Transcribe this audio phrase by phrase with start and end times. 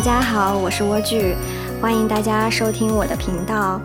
[0.00, 1.34] 大家好，我是莴苣，
[1.78, 3.78] 欢迎大家收听我的频道。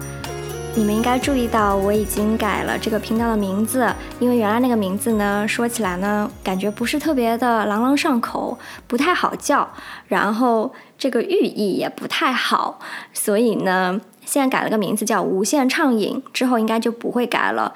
[0.74, 8.58] 你们应该注意到，我已经改了这个频道的名字，因为原来那个名字呢，说起来呢，感觉不是特别的朗朗上口，
[8.88, 9.68] 不太好叫，
[10.08, 12.80] 然后这个寓意也不太好，
[13.12, 17.74] 所以呢，现在改了个名字叫“无限畅饮”，之后应该就不会改了。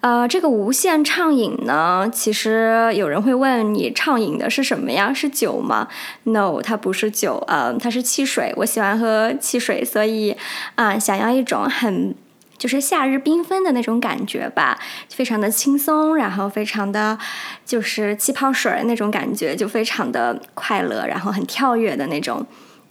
[0.00, 5.12] 呃，这个无限畅饮呢，其实有人会问你畅饮的是什么呀？
[5.12, 5.88] 是酒吗
[6.24, 8.54] ？No，它不是酒，呃，它是汽水。
[8.56, 10.34] 我喜欢喝汽水，所以
[10.76, 12.14] 啊，想要一种很
[12.56, 14.78] 就是夏日缤纷的那种感觉吧，
[15.10, 17.18] 非常的轻松，然后非常的
[17.66, 22.46] 就是气泡水那种感觉，就非常的快乐，然后很跳跃的那种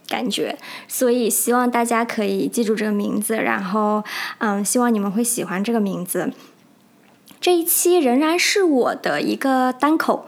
[0.08, 0.56] 感觉。
[0.86, 4.04] 所以希望大家可以记住这个名字，然后
[4.38, 6.32] 嗯，希望你们会喜欢这个名字。
[7.40, 10.26] 这一期仍然是我的一个单口，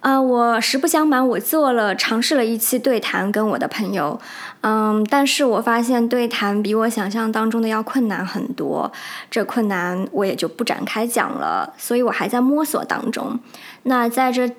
[0.00, 4.20] 啊，我实不相瞒，我做了尝试了一期对谈跟我的朋友，
[4.62, 8.90] 嗯，但是我发现对谈比我想象当中的要困难很多，
[9.30, 13.38] 这困难我也就不展开讲了，所以我还在摸索当中。
[13.84, 14.50] 那在这。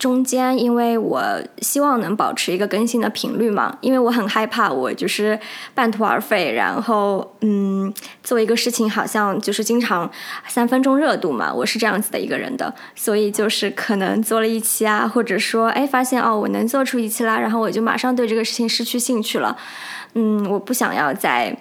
[0.00, 1.22] 中间，因为我
[1.58, 5.38] 希望能保持一个更新的频率嘛，因为我很害怕我就是
[5.74, 7.92] 半途而废，然后嗯，
[8.22, 10.10] 做一个事情好像就是经常
[10.48, 19.54] 三分钟热度嘛，我是这样子的一个人的，所以就是可能做了一期啊，或者说哎发现哦我能做出一期啦，然后我就马上对这个事情失去兴趣了，
[20.14, 21.54] 嗯，我不想要再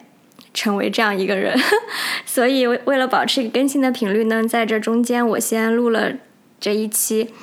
[0.53, 1.59] 成为这样一个人，
[2.25, 6.13] 所以为了保持一个更新的频率呢，在这中间我先录了
[6.57, 7.33] 这一期。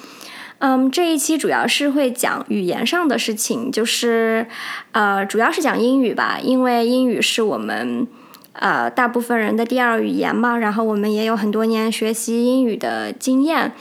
[0.58, 4.46] 嗯，这一期主要是会讲语言上的事情，就是，
[4.92, 8.06] 呃，主要是讲英语吧，因为英语是我们，
[8.52, 13.72] 呃，大部分人的第二语言嘛，然后我们也有很多年学习英语的经验，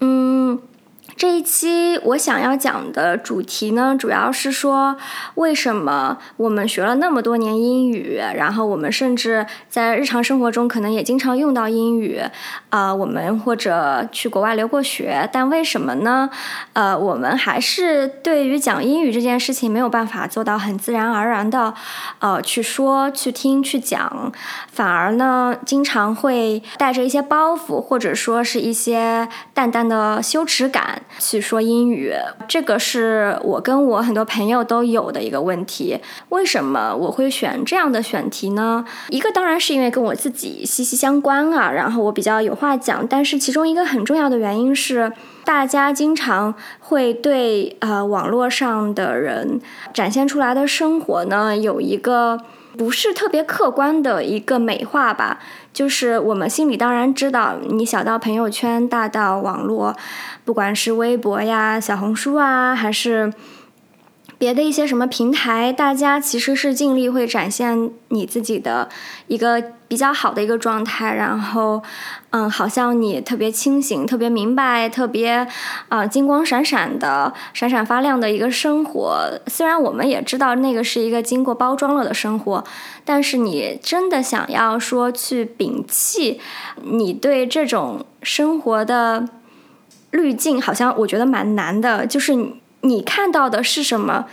[0.00, 0.58] 嗯。
[1.16, 4.96] 这一期我想要讲的主题呢，主要是说
[5.36, 12.20] 为什么我们学了那么多年英语，然后我们甚至在日常生活中可能也经常用到英语，
[12.70, 16.28] 啊，我们或者去国外留过学，但为什么呢？
[16.72, 21.72] 呃，我们还是对于讲英语这件事情没有办法做到很自然而然的，
[22.18, 24.32] 呃，去说、去听、去讲，
[24.72, 31.02] 反而呢，经常会带着一些包袱，或者说是一些淡淡的羞耻感。
[31.18, 32.12] 去说英语，
[32.48, 35.98] 这个是我跟我很多朋友都有的一个问题。
[36.28, 38.84] 为什么我会选这样的选题呢？
[39.08, 43.06] 一个当然是因为跟我自己息息相关啊，然后我比较有话讲。
[43.06, 45.12] 但是其中一个很重要的原因是，
[45.44, 49.60] 大家经常会对呃网络上的人
[49.92, 52.40] 展现出来的生活呢有一个。
[52.76, 55.38] 不是特别客观的一个美化吧，
[55.72, 59.96] 就是我们心里当然知道，你小到朋友圈，大到网络，
[60.44, 63.32] 不管是微博呀、小红书啊，还是。
[64.36, 68.88] 别的一些什么平台，大家其实是尽力会展现你自己的
[69.28, 71.82] 一个比较好的一个状态，然后，
[72.30, 75.46] 嗯，好像你特别清醒、特别明白、特别
[75.88, 79.40] 啊金光闪闪的、闪闪发亮的一个生活。
[79.46, 82.64] 虽然我们也知道那个是一个经过包装了的生活，
[83.04, 86.40] 但是你真的想要说去摒弃
[86.82, 89.28] 你对这种生活的
[90.10, 92.36] 滤镜，好像我觉得蛮难的，就是。
[92.84, 94.26] 你看到的是什么，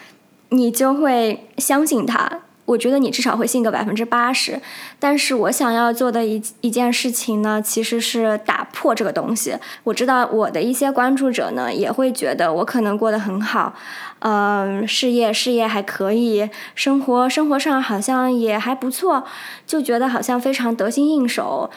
[0.49, 2.41] 你就会相信他。
[2.65, 4.61] 我觉得你至少会信个百分之八十。
[4.97, 9.57] 但是我想要做的一一件事情呢，其实是打破这个东西。
[9.83, 13.73] 我知道我的一些关注者呢，也会觉得我可能过得很好，
[14.19, 19.23] 嗯，事业事业还可以，生活生活上好像也还不错，
[19.65, 21.69] 就觉得好像非常得心应手。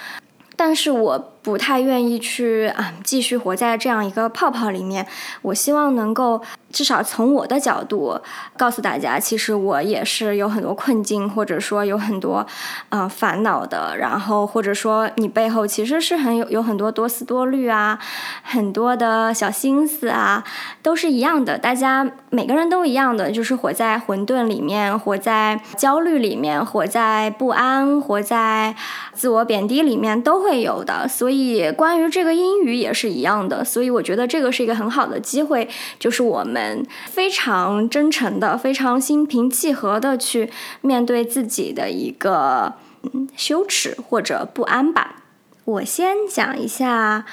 [0.55, 5.07] 但是我不太愿意去啊，继续活在这样一个泡泡里面。
[5.43, 6.43] 我希望能够。
[6.75, 8.21] 至少从我的角度
[8.57, 12.45] 告诉大家，其实我也是有很多困境，或者说有很多
[12.89, 13.97] 呃烦恼的。
[13.97, 17.97] 然后或者说你背后其实是很有有很多多思多虑啊，
[18.43, 20.43] 很多的小心思啊，
[20.83, 21.57] 都是一样的。
[21.57, 28.75] 大家每个人都一样的，就是活在混沌里面，活在焦虑里面，活在不安，活在
[29.13, 31.07] 自我贬低里面，都会有的。
[31.07, 33.65] 所以以关于这个英语也是一样的。
[33.65, 36.87] 所以我觉得这个是一个很好的机会，就是我们。
[37.07, 40.51] 非常真诚的，非常心平气和的去
[40.83, 45.23] 面对自己的一个嗯羞耻或者不安吧。
[45.65, 47.25] 我先讲一下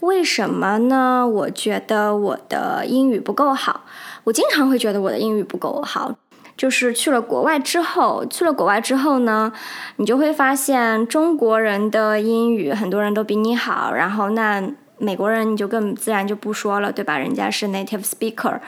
[0.00, 1.26] 为什么呢？
[1.26, 3.84] 我觉得我的英语不够好。
[4.24, 6.12] 我经常会觉得我的英语不够好，
[6.56, 9.52] 就是去了国外之后，去了国外之后呢，
[9.96, 14.62] 你就会发现中国人的英语很多人都比你好，然后那。
[14.98, 17.18] 美国人你就更自然就不说了，对吧？
[17.18, 18.58] 人家是 native speaker。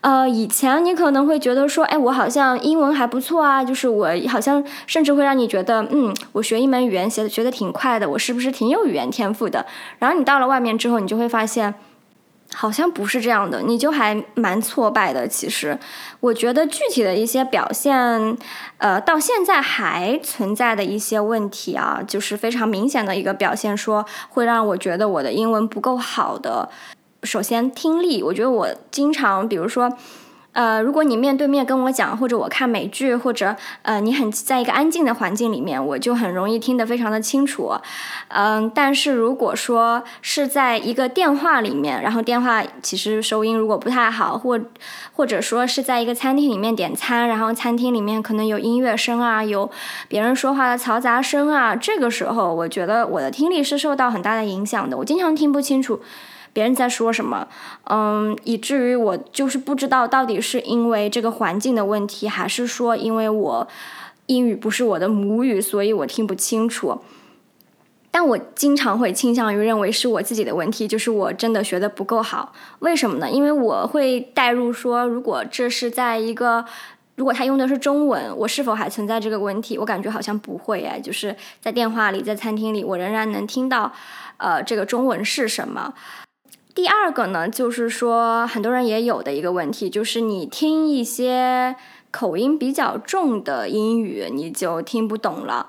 [0.00, 9.64] 呃，以前你可能会觉得说，哎，我好像英文还不错啊，就是我好像甚至会让你觉得，嗯，我学一门语言学的学的挺快的，我是不是挺有语言天赋的？
[10.00, 11.72] 然后你到了外面之后，你就会发现，
[12.54, 15.26] 好像不是这样的，你就还蛮挫败的。
[15.28, 15.78] 其实，
[16.20, 18.36] 我觉得具体的一些表现，
[18.78, 26.68] 呃，到现在还存在的一些问题啊，就是非常明显的一个表现，说会让我觉得我的英文不够好的。
[27.22, 29.92] 首先，听力，我觉得我经常，比如说，
[30.52, 37.72] 呃，如果你面对面跟我讲，或者我看美剧，或者呃，你很在一个安静的环境里面，我就很容易听得非常的清楚。
[38.28, 44.60] 嗯，但是如果说是在一个电话里面，然后电话其实收音如果不太好，或
[45.12, 49.70] 或者说是在一个餐厅里面点餐，然后餐厅里面可能有音乐声啊，有
[50.08, 56.00] 别人说话的嘈杂声啊，这个时候我觉得我的听力是受到很大的影响的，我经常听不清楚。
[56.52, 57.46] 别人在说什么，
[57.84, 63.68] 嗯，以至于我就是不知道到底是因为这个环境的问题，还是说因为我
[64.26, 67.00] 英语不是我的母语，所以我听不清楚。
[68.12, 72.52] 但我经常会倾向于认为是我自己的问题，就是我真的学的不够好。
[72.80, 73.30] 为什么呢？
[73.30, 76.64] 因为我会带入说，如果这是在一个，
[77.14, 79.78] 如果他用的是中文，我是否还存在这个问题？
[79.78, 83.92] 我感觉好像不会哎，就是在电话里，在餐厅里，我仍然能听到，
[84.38, 85.94] 呃，这个中文是什么。
[86.80, 91.76] 第二个呢，就是说很多人也有的一个问题，就是你听一些
[92.10, 95.68] 口音比较重的英语，你就听不懂了。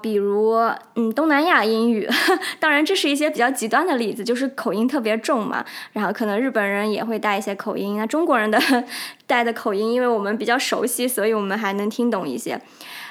[0.00, 0.54] 比如，
[0.94, 2.08] 嗯，东南亚英语，
[2.58, 5.62] 当然这是一些比较极端的例子，就是口音特别重嘛。
[5.92, 8.58] 然后可能日本人也会带一些口音，那中国人的
[9.28, 12.58] 带的口音，因为我们比较熟悉，所以我们还能听懂一些。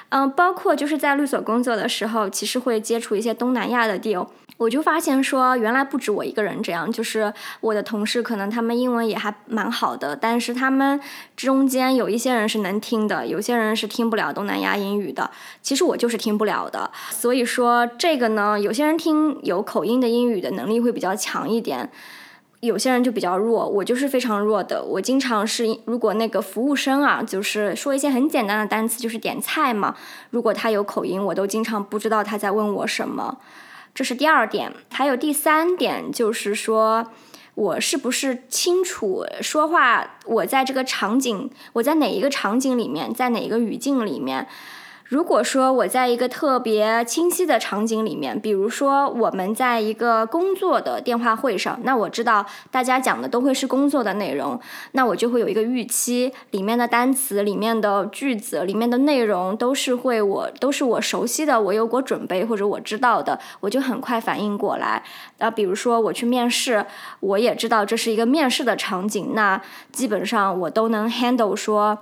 [0.10, 4.26] 嗯，包括就是在律所工作的时候，其实会接触一些东南亚的 deal。
[4.58, 7.32] 我就发现说，原来不止我一个人这样，就是
[7.62, 11.00] 我的同事可能他们英文也还蛮好的，但是他们
[11.36, 15.30] 中间有一些人是能听的，有些人是听不了东南亚英语的。
[15.62, 21.88] 其实我就是听不了的，所以说这个呢，有些人听有口音的英语的能力会比较强一点，
[22.62, 23.70] 有些人就比较弱。
[23.70, 29.96] 我就是非常弱的，我经常是如果那个服务生啊，就是说一些很简单的单词，就是点菜嘛，
[30.32, 33.38] 如果他有口音，我都经常不知道他在问我什么。
[33.98, 37.12] 这是第二点，还有第三点，就是说
[37.56, 40.20] 我是不是清楚说话？
[40.26, 44.48] 我在这个场景，我在哪一个场景里面，在哪一个语境里面？
[45.10, 54.60] 如果说我在一个特别清晰的场景里面，比如说我们在一个工作的电话会上，那我知道大家讲的都会是工作的内容，
[54.92, 65.02] 那我就会有一个预期，里面的单词、里面的句子、里面的内容都是会我都是我熟悉的，我有过准备或者我知道的，我就很快反应过来。
[65.38, 66.86] 那，比如说我去面试，
[67.22, 69.62] 我也知道这是一个面试的场景，那
[69.94, 71.98] 基本上我都能 handle 说。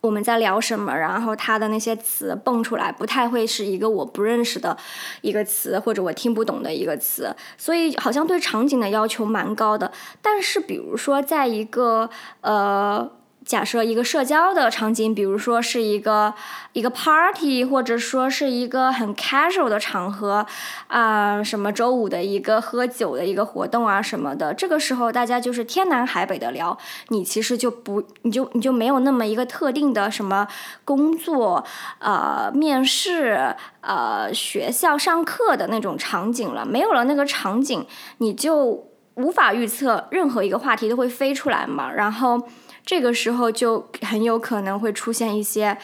[0.00, 0.96] 我们在聊什么？
[0.96, 4.76] 然后他的那些词蹦出来，不太会是一个我不认识的
[5.20, 9.92] 一个词，或者我听不懂的一个词，所以好像对场景的要求蛮高的。
[10.20, 12.08] 但是，比如说，在一个
[12.40, 13.10] 呃。
[13.46, 16.34] 假设一个社交的场景，比如说是一个
[16.74, 20.46] 一个 party，或者说是一个很 casual 的场合，
[20.88, 26.76] 啊，什么周五的一个喝酒的一个活动啊什么的，这个时候大家就是天南海北的聊，
[27.08, 30.46] 你其实就不，你就你就没有那么一个特定的什么
[30.84, 31.64] 工作，
[31.98, 37.86] 呃，面试，呃，学校上课的那种场景了，没有了那个场景，
[38.18, 42.46] 你就无法预测任何一个话题都会飞出来嘛，然后。
[42.84, 45.76] 这个时候就很有可能会出现一些，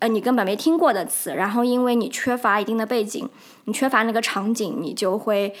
[0.00, 3.28] 呃，你根本没听过的词，然后因为你缺乏一定的背景，
[3.64, 5.54] 你缺乏那个场景，你就会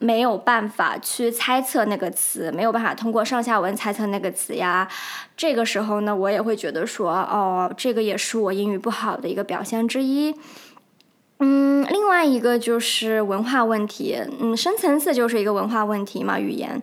[0.00, 4.88] 没有办法去猜测那个词，没有办法通过上下文猜测那个词呀。
[5.36, 10.34] 这个时候呢，我也会觉得说，哦，这个也是我英语不好的一个表现之一。
[11.40, 16.80] 嗯，另外一个就是文化问题，嗯，深层次就是一个文化问题嘛，语言。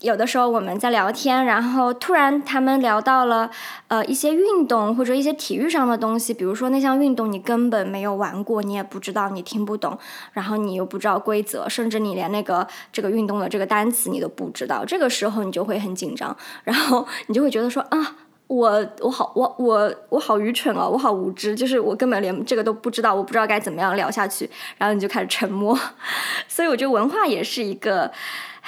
[0.00, 3.50] 有的时候我们在聊天，然后突然他们聊到了
[3.88, 9.98] 呃一些运动或者一些体育上的东西，比如说那项运动你根本没有玩过，你也不知道，你听不懂，
[10.34, 18.16] 然后你又不知道规则，甚至你连那个这个运动的这个单词你都不知道，这个时候你就会很紧张，然后你就会觉得说啊，
[18.48, 25.76] 我我好我我我好愚蠢哦，我好无知，就是我根本连这个都不知道，我不知道该怎么样聊下去，然后你就开始沉默，
[26.46, 28.12] 所以我觉得文化也是一个。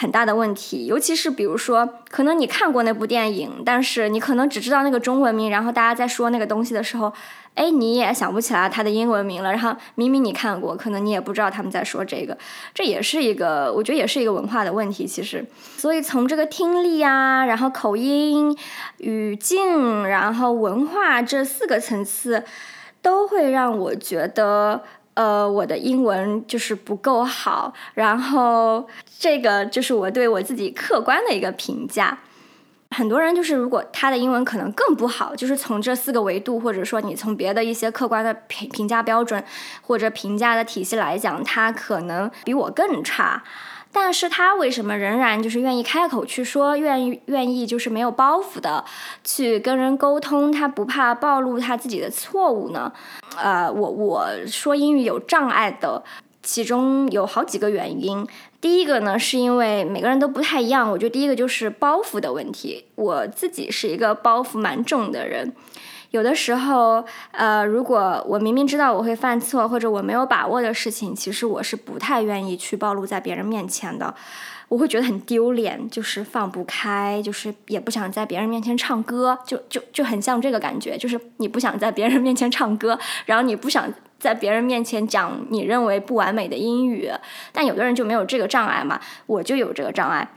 [0.00, 7.12] 很大的问题，尤其是比如说，可能你看过那部电影，但是你可能只知道那个中文名，然后大家在说那个东西的时候，
[7.57, 9.50] 哎，你也想不起来它的英文名了。
[9.50, 12.38] 然后明明你看过，可能你也不知道他们在说这个，
[12.73, 15.05] 这也是一个，我觉得也是一个文化的问题。
[15.05, 15.45] 其实，
[15.76, 18.57] 所以从这个听力啊，然后口音、
[18.99, 22.45] 语境，然后文化这四个层次，
[23.02, 24.85] 都会让我觉得。
[25.19, 28.87] 呃，我的英文就是不够好，然后
[29.19, 32.17] 这个就是我对我自己客观的一个评价。
[32.93, 39.43] 很多人就是，如果他的英文可能更不好，就是从这四个维度，或者说你从别的一些客观的评评价标准
[39.83, 43.43] 或者评价的体系来讲，他可能比我更差。
[44.00, 48.83] 但是他为什么仍然就是愿意开口去说，愿意愿意就是没有包袱的
[49.25, 52.90] 去跟人沟通，他不怕暴露他自己的错误呢？
[53.37, 56.02] 呃，我我说英语有障碍的，
[56.43, 58.26] 其中有好几个原因。
[58.61, 60.90] 第一个呢，是因为每个人都不太一样。
[60.90, 65.52] 我觉得第一个就是包袱的问题，我自己是一个包袱蛮重的人。
[66.11, 74.15] 有的时候，呃，如果我明明知道我会犯错，或者我没有把握的事情，其实我是不太愿意去暴露在别人面前的。
[74.69, 87.11] 我会觉得很丢脸，就是放不开，就是也不想在别人面前唱歌，就就就很像这个感觉，就是你不想在别人面前唱歌，然后你不想在别人面前讲你认为不完美的英语。
[87.53, 90.29] 但有的人就没有这个障碍嘛，我就有这个障碍。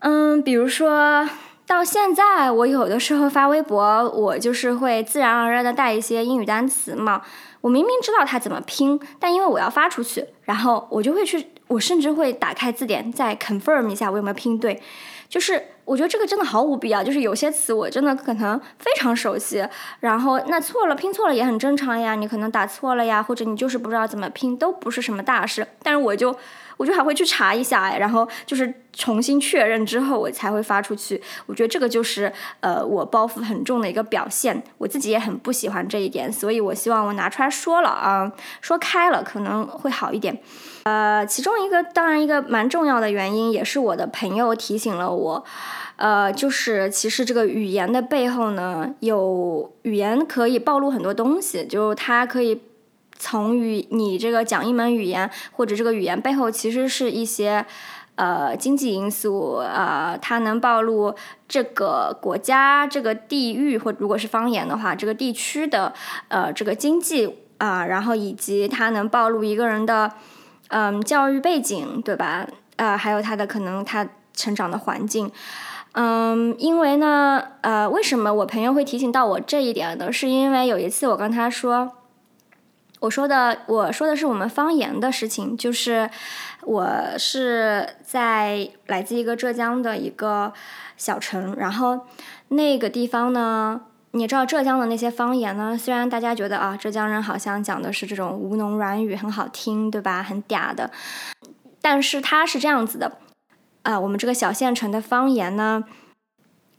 [0.00, 1.28] 嗯，比如说。
[1.68, 7.20] 到现在，我有的时候发微博，我就是会自然而然的带一些英语单词嘛。
[7.60, 14.82] 我明明知道它怎么拼，但因为我要发出去，然后我就会去，我甚至会打开字典再 confirm 一下我有没有拼对。
[15.28, 17.04] 就是我觉得这个真的毫无必要。
[17.04, 19.62] 就是有些词我真的可能非常熟悉，
[20.00, 22.14] 然后那错了拼错了也很正常呀。
[22.14, 25.68] 你可能打错了呀，或者你就是不知道怎么拼，都不是什么大事。
[25.82, 26.34] 但是我就。
[26.78, 31.20] 我就还会去查一下哎，然后就是重新确认之后，我才会发出去。
[31.44, 34.62] 我觉得这个就是呃，我包袱很重的一个表现。
[34.78, 38.32] 我自己也很不喜欢这一点，所以我希望我拿出来说了啊，
[38.62, 40.40] 说开了可能会好一点。
[40.84, 45.44] 呃，其中一个当然一个蛮重要的原因，也是我的朋友提醒了我，
[45.96, 52.62] 呃，就是其实这个语言的背后呢，有语言可以暴露很多东西，就它可以。
[53.18, 57.66] 从语你这个讲一门语言，或者这个语言背后其实是一些
[58.14, 61.12] 呃经济因素，呃，它能暴露
[61.48, 65.92] 这个国家、这个地域，或如果是方言的话，这个地区的
[66.28, 70.12] 呃这个经济啊，然后以及它能暴露一个人的
[70.68, 72.46] 嗯教育背景，对吧？
[72.76, 75.28] 呃，还有他的可能他成长的环境，
[75.94, 80.12] 嗯，因为呢，呃，为什么我朋友会提醒到我这一点呢？
[80.12, 81.97] 是因为有一次我跟他说。
[83.00, 86.10] 我说的，我说的是我们方言的事情，就是
[86.62, 90.52] 我是在来自一个浙江的一个
[90.96, 92.06] 小城，然后
[92.48, 100.20] 那个地方呢，你知道浙江的那些方言呢，虽然大家觉得啊，浙江人好像讲的是这种吴侬软语，很好听，对吧？
[100.22, 100.90] 很嗲的，
[101.80, 103.18] 但是它是这样子的，
[103.82, 105.84] 啊，我们这个小县城的方言呢，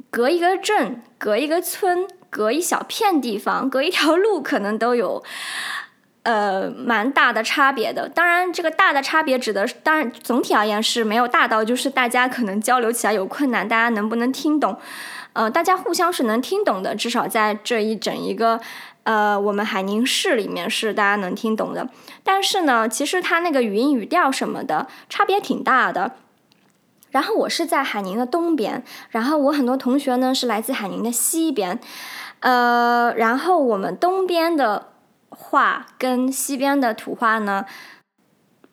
[0.09, 5.23] 隔一个镇，隔一个村，隔一小片地方，隔一条路，可能都有。
[6.23, 8.09] 呃，蛮大的差别的。
[8.09, 14.77] 当然，这个大的差别指的是，当然总体而言是没有大到就是大家可能交流起来有困难，大家能不能听懂？
[15.31, 18.59] 呃，大家互相是能听懂的，至少在这一整一个
[19.03, 21.87] 呃我们海宁市里面是大家能听懂的。
[22.21, 26.11] 但是呢，其实它那个语音语调什么的差别挺大的。
[27.11, 31.79] 然后我是在海宁的东边，然后我很多同学呢是来自海宁的西边，
[32.41, 34.88] 呃，然后我们东边的。
[35.41, 37.65] 话跟西边的土话呢，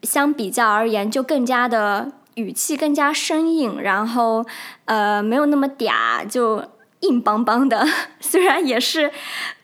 [0.02, 4.44] 相比较而言，就更加的语气更加生硬，然后
[4.84, 6.62] 呃没有那么嗲，就
[7.00, 7.86] 硬邦邦的。
[8.20, 9.10] 虽然也是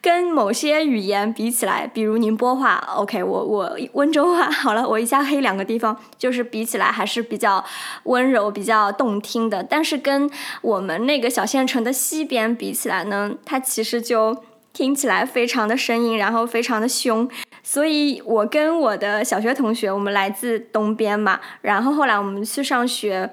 [0.01, 7.63] 跟某些语言比起来，比如宁波话，OK，我我温州话， 好了，我一下黑两个地方，就是比起来还是比较
[8.05, 9.63] 温柔、比较动听的。
[9.63, 10.31] 但是跟
[10.63, 14.45] 我们那个小县城的西边比起来呢，它其实就。
[14.73, 17.29] 听起来非常的生硬，然后非常的凶，
[17.63, 23.31] 所以我跟我的小学同学，我们来自东边嘛，然后后来我们去上学，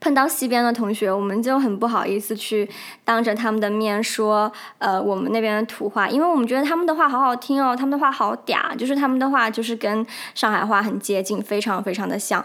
[0.00, 2.68] 碰到西边的同学，我们就很不好意思去
[3.04, 12.44] 当着他们的面说，呃，我们那边的土话，因为我们觉得他们的话好好听哦，他们的话好嗲，就是他们的话就是跟上海话很接近，非常非常的像，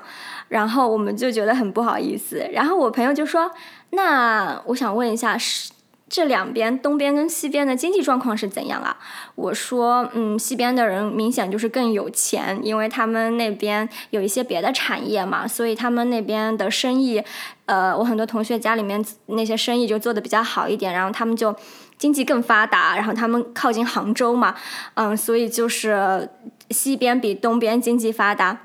[0.50, 3.52] 然后我们就觉得很不好意思，然后我朋友就说，
[3.90, 5.72] 那我想问一下是。
[6.14, 8.96] 这两边东边跟西边的经济状况是怎样啊？
[9.34, 17.20] 我说，嗯，西边的人明显就是更有钱，因为他们那边有一些别的产业嘛，所以他们那边的生意，
[17.66, 21.56] 呃，我很多同学家里面那些生意就做的比较好一点，然后他们就
[21.98, 24.54] 经济更发达，然后他们靠近杭州嘛，
[24.94, 26.30] 嗯，所以就是
[26.70, 28.56] 西边比东边经济发达。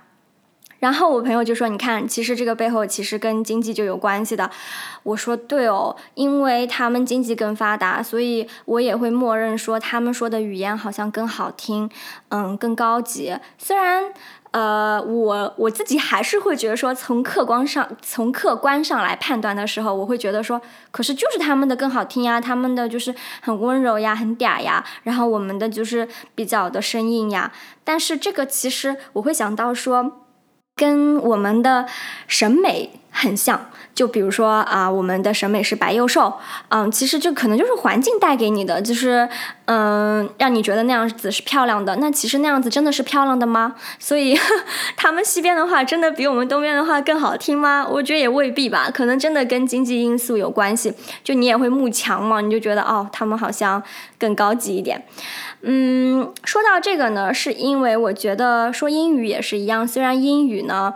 [0.78, 4.48] 然后我朋友就说：“你看，其实这个背后其实跟经济就有关系的。”
[5.02, 11.90] 我说：“对哦，因为他们经济更发达，所以我也会默认说他们说的语言好像更好听，
[12.28, 13.36] 嗯，更高级。
[13.58, 14.04] 虽然，
[14.52, 20.60] 呃，我我自己还是会觉得说，从客观上从客观上来判断的时候，我会觉得说，
[20.92, 26.06] 可是就是他们的更好听呀，他们的就是很温柔呀，很嗲呀，然后我们的就是
[26.36, 27.52] 比较的生硬呀。
[27.82, 30.22] 但是这个其实我会想到说。”
[30.78, 31.86] 跟我们的
[32.28, 33.60] 审美很像，
[33.94, 36.32] 就比如说啊，我们的审美是白幼瘦，
[36.68, 39.28] 嗯，其实就可能就是环境带给你的，就是
[39.64, 41.96] 嗯，让你觉得那样子是漂亮的。
[41.96, 43.74] 那其实那样子真的是漂亮的吗？
[43.98, 44.38] 所以
[44.96, 47.84] 他们西边的话，真的比我们东边的话更好听吗？
[47.90, 50.94] 我觉得也未必吧，可能真的跟经济因素有关系。
[51.24, 53.82] 就你也会慕强嘛，你就觉得哦，他们好像
[54.16, 55.04] 更高级一点。
[55.62, 60.94] 嗯，说到这个呢，是因为我觉得说英语也是一样，虽然英语呢，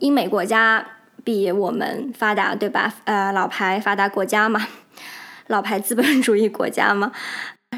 [0.00, 0.86] 英美国家
[1.26, 2.94] 比我们发达，对吧？
[3.02, 4.64] 呃，老牌发达国家嘛，
[5.48, 7.10] 老牌资本主义国家嘛。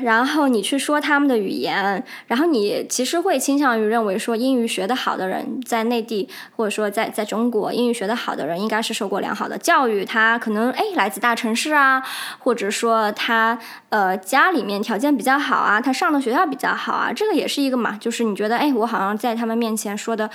[0.03, 12.03] 然后你去说他们的语言，然后你其实会倾向于认为说英语学得好的人在内地或者说在在中国英语学得好的人应该是受过良好的教育，他可能哎来自大城市啊，
[12.39, 20.31] 或者说他呃家里面条件比较好啊，他上的学校比较好啊，这个也是一个嘛，就是你觉得哎我好像在他们面前说的，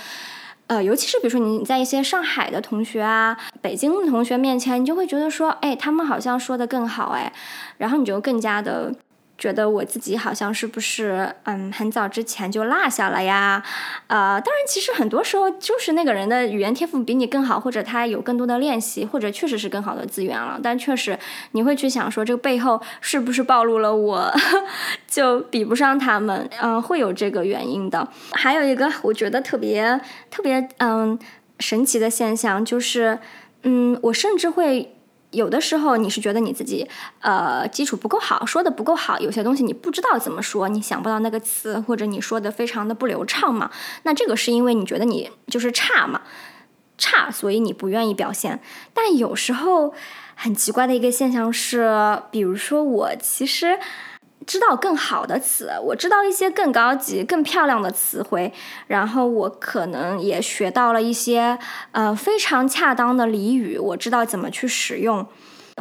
[0.66, 7.32] 呃尤其是比如说你在一些上海的同学啊、北京的同学面前，你就会觉得说哎他们好像说的更好哎，
[7.78, 8.94] 然后你就更加的。
[9.36, 13.62] 觉得我自己好像是不是嗯很早之前就落下了呀？
[14.06, 20.60] 呃，当然，其实很多时候就是那个人的语言天赋比你更好，或者他有更多的练习，或者确实是更好的资源了。
[20.62, 21.18] 但确实
[21.52, 24.32] 你会去想说，这个背后是不是暴露了我
[25.08, 26.48] 就比不上他们？
[26.62, 28.08] 嗯，会有这个原因的。
[28.32, 31.18] 还有一个我觉得特别特别嗯
[31.58, 33.18] 神奇的现象就是，
[33.64, 34.90] 嗯，我甚至会。
[35.34, 36.88] 有的时候你是觉得你自己
[37.20, 43.70] 呃基础不够好，说的不够好，有些东西你不知道怎么说，你想不到那个词，或者你说的非常的不流畅嘛？
[44.04, 46.22] 那这个是因为你觉得你就是差嘛，
[46.96, 48.60] 差，所以你不愿意表现。
[48.94, 49.92] 但有时候
[50.34, 53.78] 很奇怪的一个现象是，比如说我其实。
[54.46, 58.52] 知道更好的词，我知道一些更高级、更漂亮的词汇，
[58.86, 61.58] 然后我可能也学到了一些
[61.92, 65.26] 呃非常恰当的俚语，我知道怎么去使用，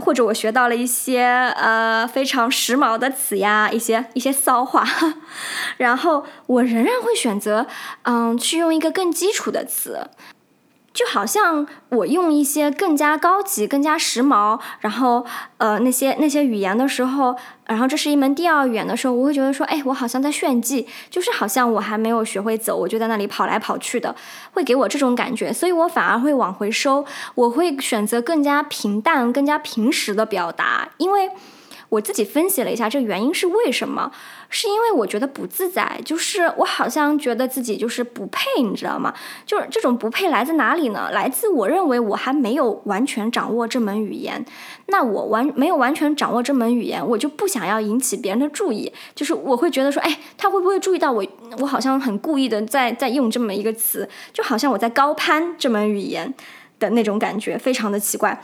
[0.01, 1.23] 或者我学到了一些
[1.57, 4.85] 呃非常时髦的词呀，一些一些骚话，
[5.77, 7.67] 然后我仍然会选择
[8.03, 10.09] 嗯去用一个更基础的词。
[10.93, 15.25] 就好像我用一些更加高级、更加时髦，然后
[15.57, 24.15] 呃那些那些语言的时候，然后这是一门第二语言的时候，我会觉得说，哎，我好像在炫技，就是好像我还没有学会走，我就在那里跑来跑去的，
[24.51, 27.03] 会给我这种感觉，所以我反而会往回收，
[27.33, 31.31] 我会选择更加平淡、更加平实的表达，因为。
[31.93, 34.11] 我自己分析了一下，这个原因是为什么？
[34.49, 39.13] 是因为我觉得不自在，就是我好像觉得自己就是不配，你知道吗？
[39.45, 41.11] 就是这种不配来自哪里呢？
[41.11, 44.43] 来自我认为我还没有完全掌握这门语言。
[44.87, 48.91] 那我完没有完全掌握这门语言，我就不想要引起别人的注意。
[49.13, 51.23] 就是我会觉得说，哎，他会不会注意到我？
[51.59, 56.33] 我好像很故意的在在用这么一个词，就好像我在高攀这门语言
[56.79, 58.41] 的那种感觉，非常的奇怪。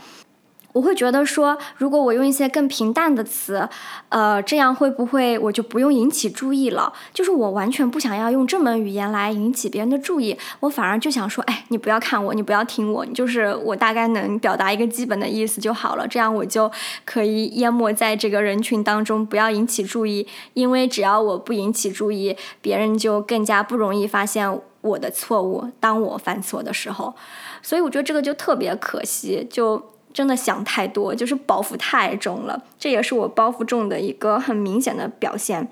[0.80, 3.68] 我会觉得说，如果我用一些更平淡的词，
[4.08, 6.94] 呃，这样会不会我就不用引起注意了？
[7.14, 16.72] 就是我完全不想要用这门语言来引起别人的注意，我反而就想说，哎，你不要看我，你不要听我，就是我大概能表达一个基本的意思就好了，这样我就
[17.04, 20.26] 可以淹没在这个人群当中，不要引起注意。
[20.54, 25.66] 因为只要我不引起注意，别人就更加不容易发现我的错误。
[25.82, 27.14] 当我犯错的时候，
[27.62, 29.84] 所以我觉得这个就特别可惜，就。
[30.20, 35.66] 真的想太多，就是包袱太重了，这也是我包袱重的一个很明显的表现。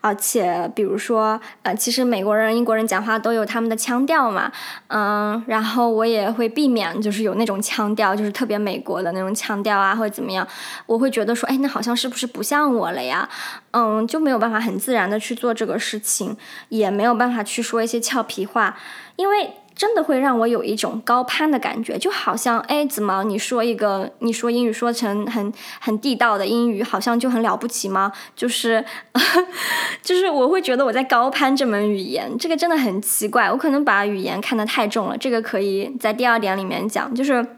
[0.00, 4.52] 而且，比如说，呃，其实美国人、英国人讲话都有他们的腔调嘛，
[4.86, 10.46] 嗯，然后我也会避免，就是有那种腔调，就是特别美国的那种腔调啊，或者怎么样，
[10.86, 13.28] 我会觉得说，哎，那好像是不是不像我了呀？
[13.72, 16.36] 嗯，就没有办法很自然的去做这个事情，
[16.68, 18.78] 也没有办法去说一些俏皮话，
[19.16, 19.50] 因为。
[19.78, 28.12] 真的会让我有一种高攀的感觉，就好像哎，怎么你说一个你说英语说成很很地道的英语，好像就很了不起吗？
[28.34, 28.84] 就是
[30.02, 33.48] 就是我会觉得我在高攀这门语言，这个真的很奇怪。
[33.50, 37.57] 我可能把语言看得太重了，这个可以在第二点里面讲，就是。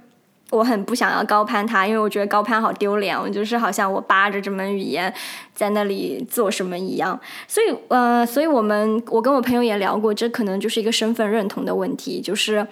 [0.50, 3.16] 我很不想要高攀他，因为我觉得高攀好丢脸。
[3.16, 5.12] 我就是好像我扒着这门语言
[5.54, 7.18] 在那里做什么一样。
[7.46, 12.20] 所以，呃，所以我们我跟我朋友也聊过，这可能就是一个身份认同的问题。
[12.20, 12.66] 就是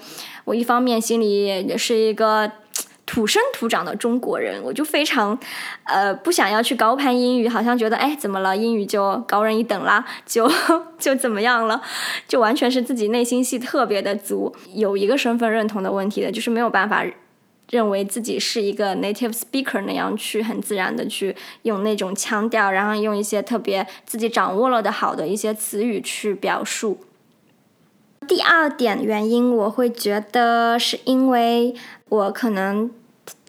[0.44, 2.50] 我一方面心里也是一个
[3.06, 5.38] 土生土长的中国人，我就非常
[5.84, 10.50] 呃不想要去高攀英语，好像觉得哎怎么了，英语就高人一等啦，就
[10.98, 11.80] 就怎么样了，
[12.26, 14.52] 就完全是自己内心戏特别的足。
[14.74, 17.04] 有一个身份认同的问题的，就是没有办法。
[17.70, 26.98] 认为自己是一个 native speaker 那样去很自然的去用那种腔调，然后用一些特别自己掌握了的好的一些词语去表述。
[28.26, 31.74] 第二点原因，我会觉得是因为
[32.08, 32.90] 我可能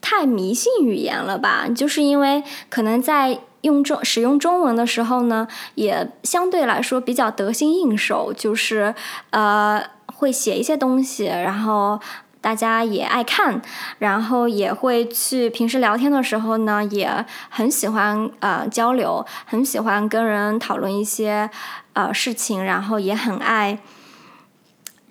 [0.01, 8.93] 太迷信语言了吧，就是因为可能在用中使用中文的时候呢，也相对来说比较得心应手，就是
[9.29, 11.99] 呃会写一些东西，然后。
[12.41, 13.62] 大家也爱看，
[13.97, 21.49] 然后也会去平时聊天的时候呢，也很喜欢呃交流，很喜欢跟人讨论一些
[21.93, 23.80] 呃事情，然后也很爱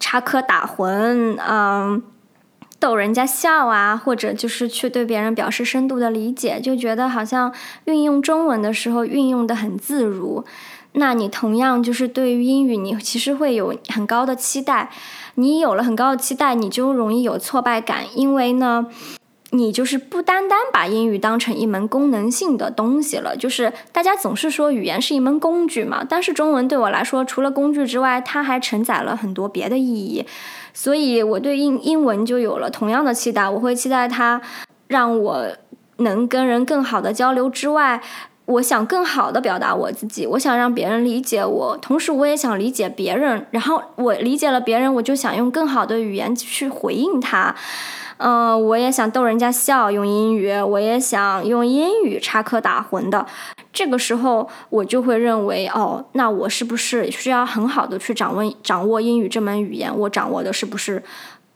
[0.00, 2.02] 插科打诨，嗯，
[2.78, 7.52] 逗人家笑啊，或者就是去对别人表示深度的理解，就觉得好像
[7.84, 10.44] 运用中文的时候运用的很自如。
[10.92, 14.90] 那你同样就是对于英语，你其实会有很高的期待。
[15.34, 18.86] 你有了很高的期待，你就容易有挫败感，因为呢，
[19.50, 23.36] 你就是不单单把英语当成一门功能性的东西了。
[23.36, 30.26] 就是大家总是说语言是一门工具嘛，但是中文对我来说，除了工具之外，它还承载了很多别的意义。
[30.74, 34.40] 所以我对英英文就有了同样的期待，我会期待它
[34.88, 35.46] 让我
[35.98, 38.02] 能跟人更好的交流之外。
[38.48, 43.46] 我想更好的表达我自己，我想让别人理解我，同时我也想理解别人。
[43.50, 47.54] 然后我理解了别人，我就想用更好的语言去回应他。
[48.16, 53.26] 嗯，我也想逗人家笑，用英语，我也想用英语插科打诨的。
[53.70, 59.94] 这个时候，我就会认为，哦，那我是不是需要很好的去掌握掌握英语这门语言？
[59.94, 61.02] 我掌握的是不是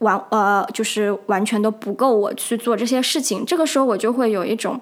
[0.00, 3.46] 完呃，就是完全都不够我去做这些事情？
[3.46, 4.78] 这个时候，我就会有一种。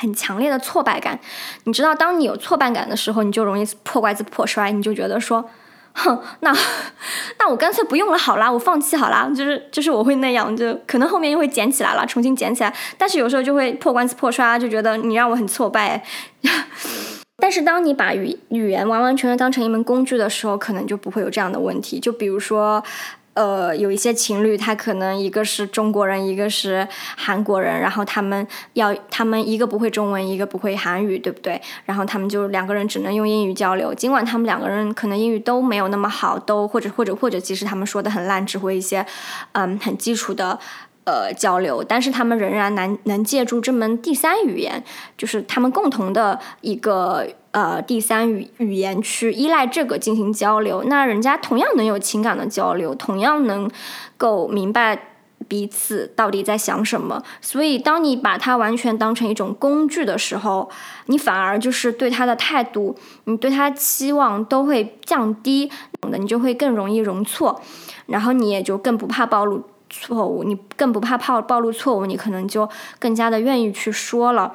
[0.00, 1.20] 很强烈的挫败感，
[1.64, 5.44] 你知道，当你有挫败感的时候，你就容易破罐子破摔，你就觉得说，
[5.92, 6.56] 哼，那
[7.38, 16.02] 那我干脆不用了好啦，我放弃好啦，就是就是我会那样，就可能后面又会捡起来了，重新捡起来，但是有时候就会破罐子破摔，就觉得你让我很挫败。
[17.36, 22.00] 但是当你把语语言完完全全当成一门工具的时候，可能就不会有这样的问题。
[22.00, 22.82] 就比如说。
[23.34, 31.60] 呃，有一些情侣，他可能一个是中国人，一个是韩国人，然后他们要，他们一个不会中文，一个不会韩语，对不对？
[31.84, 39.06] 然后他们就两个人只能用英语交流，尽管他们两个人可能英语都没有那么好，都或者或者或者，即使他们说的很烂，只会一些
[39.52, 40.58] 嗯很基础的。
[41.04, 44.84] 呃，交流，但是他们仍然能能借助这门第三语言，
[45.16, 50.84] 就是他们共同的一个呃第三语语言去依赖这个进行交流。
[50.84, 53.70] 那人家同样能有情感的交流，同样能
[54.16, 55.08] 够明白
[55.48, 57.22] 彼此到底在想什么。
[57.40, 60.70] 所以，当你把它完全当成一种工具的时候，
[61.06, 65.70] 你反而就是对他的态度，你对他期望都会降低，
[66.02, 67.60] 的你就会更容易容错，
[68.06, 69.62] 然后你也就更不怕暴露。
[69.92, 72.68] 错误，你更不怕暴暴露错误，你可能就
[73.00, 74.54] 更加的愿意去说了。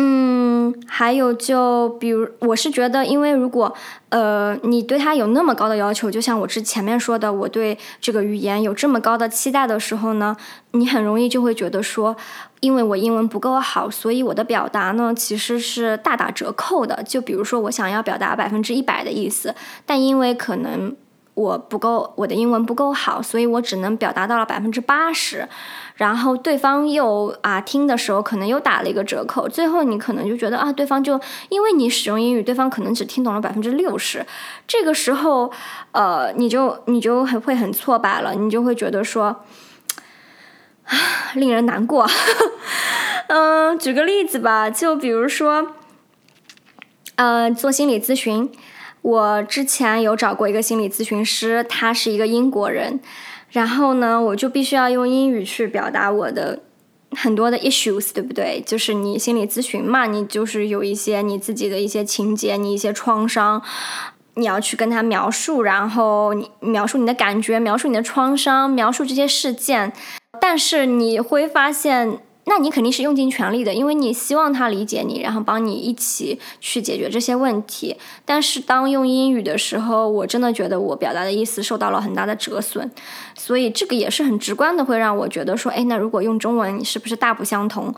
[0.00, 3.74] 嗯，还有就比如，我是觉得，因为如果
[4.10, 10.36] 呃你对他有那么高的要求，就像我之前面说的，我对这个语言有这么高的期待的时候呢，
[10.70, 12.16] 你很容易就会觉得说，
[12.60, 17.02] 因为我英文不够好，所以我的表达呢其实是大打折扣的。
[17.02, 19.52] 就比如说，我想要表达百分之一百的意思，
[19.84, 20.94] 但因为可能。
[21.38, 25.48] 我不够，我的英文不够好，所以我只能表达到了百分之八十，
[25.94, 34.26] 然后对方又啊听的时候可能又打了一个折扣，最后你可能就觉得啊，对方就因为你使用英语，对方可能只听懂了百分之六十，
[34.66, 35.52] 这个时候，
[35.92, 39.26] 呃，你就你就很会很挫败了，你就会觉得说，
[40.86, 40.92] 啊，
[41.34, 42.04] 令人难过。
[43.30, 45.68] 嗯，举个例子吧，就比如说，
[47.14, 48.50] 呃，做心理咨询。
[49.02, 53.00] 我之前有找过一个心理咨询师，他是一个英国人，
[53.50, 56.60] 然后呢，我就必须要用英语去表达我的
[57.12, 58.62] 很多的 issues，对不对？
[58.66, 63.62] 就是你心理咨询嘛，你就是有一些你自己的一些情节，你一些创伤，
[64.34, 69.92] 你要去跟他描述，然后你描述你的感觉，描述你的创伤，描述这些事件，
[70.40, 72.20] 但是你会发现。
[72.48, 77.94] 那你肯定是用尽全力的，因为你希望他理解你，然后帮你一起去解决这些问题。
[78.24, 82.90] 但是当用英语的时候，我真的觉得我表达的意思受到了很大的折损，
[83.34, 87.94] 所以这个也是很直观的，会让我觉得说，哎，那如果用中文，是不是大不相同？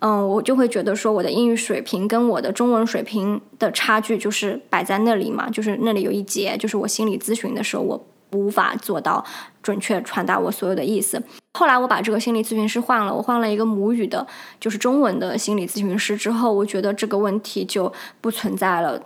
[0.00, 9.24] 嗯，我就会觉得说，我的英语水平跟我的中文水平的差距就是摆在那里嘛，就是那里有一节，就是我心理咨询的时候，我无法做到
[9.62, 11.22] 准确传达我所有的意思。
[11.56, 14.26] 后来我把这个心理咨询师换了，我换了一个母语的，
[14.58, 19.00] 就是中文的心理咨询师之后，我觉得这个问题就不存在了。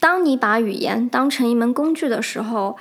[0.00, 2.76] 当你把语言当成一门工具的时候，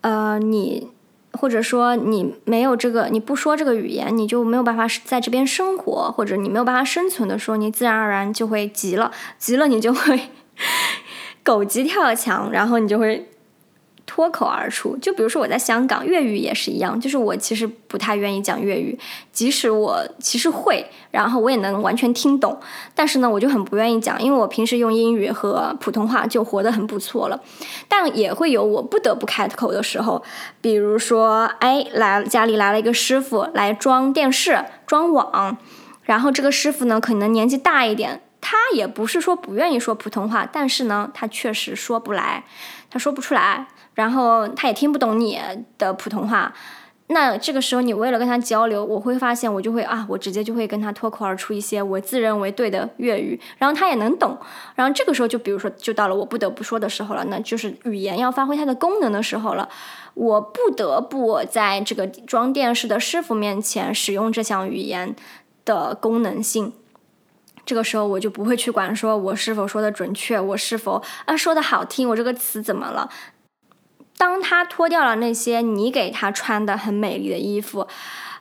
[0.00, 0.88] 呃，你
[1.32, 10.28] 或者说你没有这个，你不说这个语言，你就没有办法在这边生活，或者你没有办法生存的时候，你自然而然就会急了，急了你就会
[11.44, 13.29] 狗急跳墙，然后你就会。
[14.20, 18.98] 脱口而出，就比如说我在香港，粤语也是一样，就是我其实不太愿意讲粤语，
[19.32, 22.60] 即使我其实会，然后我也能完全听懂，
[22.94, 27.40] 但是呢，我就很不愿意讲，因为我平时用英语和普通话就活得很不错了，
[27.88, 30.22] 但也会有我不得不开口的时候，
[30.60, 35.56] 比如说，哎，来家里来了一个师傅来装电视、装网，
[36.02, 42.44] 然后这个师傅呢可能年纪大一点，他也不是说不愿意说普通话，但是呢，他确实说不来，
[42.90, 43.68] 他说不出来。
[43.94, 45.38] 然后他也听不懂你
[45.78, 46.52] 的普通话，
[47.08, 54.38] 那这个时候你为了跟他交流，我会发现我就会啊，我直接就会跟他脱口而出一些我自认为对的粤语，然后他也能懂。
[54.76, 59.68] 然后这个时候就比如说就到了我不得不说的时候了，那就是语言要发挥它的功能的时候了，
[60.14, 65.14] 我不得不在这个装电视的师傅面前使用这项语言
[65.64, 66.72] 的功能性。
[67.66, 73.10] 这个时候我就不会去管说我是否说的准确，我是否啊说的好听，我这个词怎么了。
[74.20, 77.88] 当他脱掉了那些你给他穿的很美丽的衣服，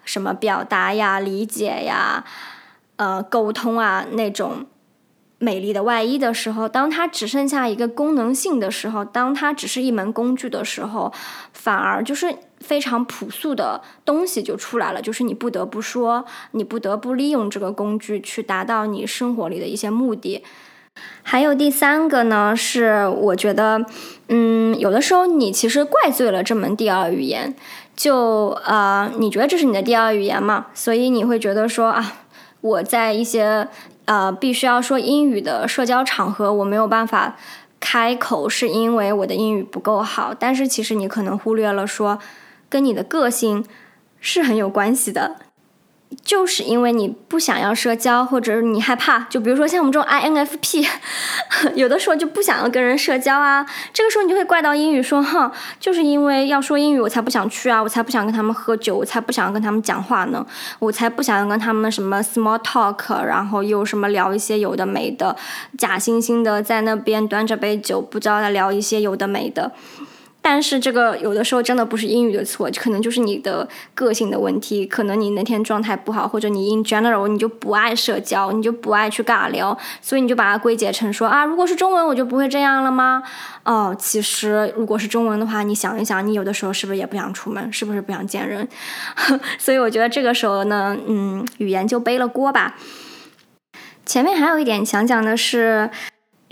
[0.03, 2.25] 什么表达呀、理解呀、
[2.97, 4.65] 呃沟通啊那种
[5.37, 11.13] 美丽的外衣的时候，当他只剩下一个功能性的时候，当他只是一门工具的时候，
[11.53, 20.43] 反而就是非常朴素的东西就出来了，就是你不得不说，你不得不利用这个工具去达到你生活里的一些目的。
[21.21, 23.85] 还有第三个呢，是我觉得，
[24.29, 27.53] 嗯，有的时候你其实怪罪了这门第二语言，
[27.95, 30.67] 就啊，你觉得这是你的第二语言嘛？
[30.73, 32.13] 所以你会觉得说啊，
[32.61, 33.67] 我在一些
[34.05, 37.35] 呃必须要说英语的社交场合，我没有办法
[37.79, 40.33] 开口，是因为我的英语不够好。
[40.33, 42.17] 但是其实你可能忽略了说，
[42.69, 43.63] 跟你的个性
[44.19, 45.35] 是很有关系的。
[46.23, 50.87] 就是因为你不想要社交，或者是你害怕，就比如说像我们这种 INFP，
[51.75, 53.65] 有的时候就不想要跟人社交啊。
[53.93, 60.45] 这个时候你就会怪到英语，说哼，就是因为要说英语，我才不想去啊，我才不想跟他们喝酒，我才不想跟他们讲话呢，
[60.79, 65.35] 我才不想要跟他们什么 small talk，然后又什么聊一些有的没的，
[65.77, 69.71] 假惺惺的在那边端着杯酒，不知道在聊一些有的没的。
[70.41, 74.85] 但是这个有的时候真的不是英语的错，可能就是你的个性的问题。
[74.85, 83.21] 可能你那天状态不好，或者你 in general 你就不爱社交，你就不爱去尬聊，所以你就把它归结成说啊，如果是中文我就不会这样了吗？
[83.63, 88.67] 哦，其实如果是中文的话，你想一想，你有的时候是不是也不想出门，是不是不想见人？
[89.59, 92.77] 所以我觉得这个时候呢，嗯，语言就背了锅吧。
[94.05, 95.89] 前面还有一点想讲的是，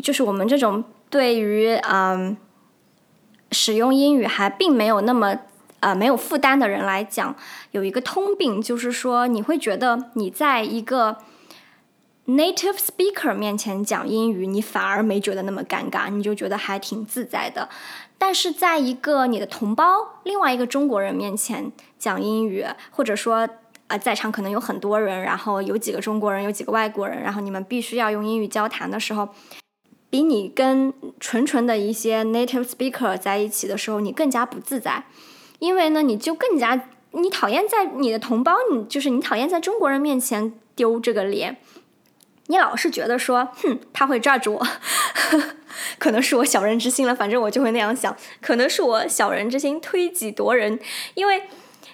[0.03, 2.35] 就是我们这种对于嗯。
[3.51, 5.37] 使用英语还并没有那么
[5.79, 7.35] 呃没有负担的人来讲，
[7.71, 11.17] 有一个通病，就是说你会觉得你在一个
[12.25, 17.69] native speaker 面前讲英语，你反而没觉得那么尴尬，你就觉得还挺自在的。
[18.17, 19.85] 但是在一个你的同胞，
[20.23, 23.47] 另外一个中国人面前讲英语，或者说
[23.87, 29.29] 啊在场可能有很多人，然后有几个中国人，有几个外国人，然后你们必须要用英语交谈的时候。
[30.09, 35.03] 比你跟纯纯的一些 native speaker 在一起的时候，你更加不自在，
[35.59, 41.57] 因为呢，你就更加你讨厌在你的同胞，你就是你讨厌在中国人面前丢这个脸，
[42.47, 44.67] 你老是觉得说，哼，他会抓住我，
[45.99, 50.79] 可能是我小人之心了，反正我就会那样想，可能是我小人之心推己夺人，
[51.15, 51.43] 因为。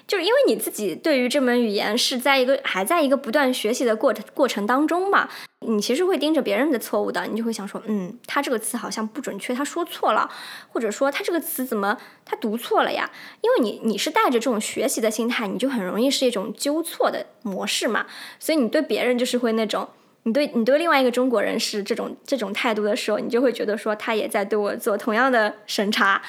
[0.06, 5.28] 就是因为你自己对于这门语言是在一个还在一个不断学习的过程过程当中嘛，
[5.60, 10.30] 你其实会盯着别人的错误的，你就会想说，嗯，他这个词好像不准确，他说错了，
[10.68, 13.10] 或者说他这个词怎么他读错了呀？
[13.40, 18.06] 因为你你是带着这种学习的心态，你就很容易是一种纠错的模式嘛，
[18.38, 19.88] 所以你对别人就是会那种，
[20.24, 26.20] 你对你对另外一个中国人是这种这种态度的时候，你就会觉得说他也在对我做同样的审查，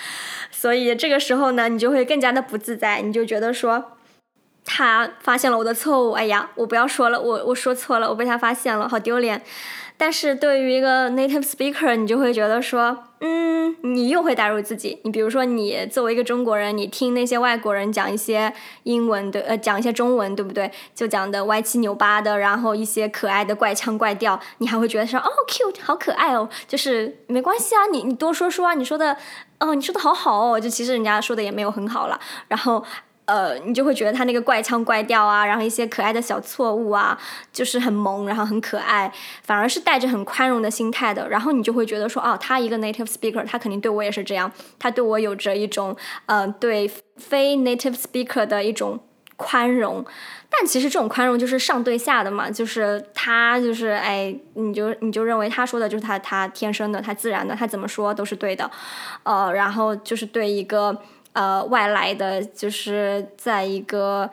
[0.51, 3.94] 所以这个时候呢，你就会更加的不自在，你就觉得说
[4.65, 9.41] 他发现了我的错误，哎呀，我不要说了，我我说错了，我被他发现了，好丢脸。
[9.97, 14.99] 但是对于一个 native speaker，你就会觉得说，嗯，你又会带入自己。
[15.06, 18.51] 你比如说，你作为一个中国人，你听那些外国人讲一些
[18.84, 20.69] 英文的，呃，讲一些中文，对不对？
[20.93, 26.49] 就讲的歪七扭八的，然后一些可爱的怪腔怪调，你还会觉得说，哦，cute，好可爱哦。
[26.67, 29.15] 就是没关系啊，你你多说说啊，你说的，
[29.60, 30.60] 哦，你说的好好哦。
[30.60, 32.84] 就其实人家说的也没有很好了，然后。
[33.25, 37.17] 呃，你就会觉得他那个怪腔怪调啊，然后一些可爱的小错误啊，
[37.51, 39.11] 就是很萌，然后很可爱，
[39.41, 41.27] 反而是带着很宽容的心态的。
[41.27, 45.95] 然后你就会觉得说，哦，他一个 native speaker，他肯定对我也是这样，他对我有着一种
[46.27, 48.99] 呃对非 native speaker 的一种
[49.38, 50.05] 宽容。
[50.47, 58.69] 但其实这种宽容就是上对下的嘛，就是他就是哎，你就你就认为他说的就是他他天生的，他自然的，他怎么说都是对的，
[59.23, 61.01] 呃，然后就是对一个。
[61.36, 64.30] 呃，外来的就是在一个，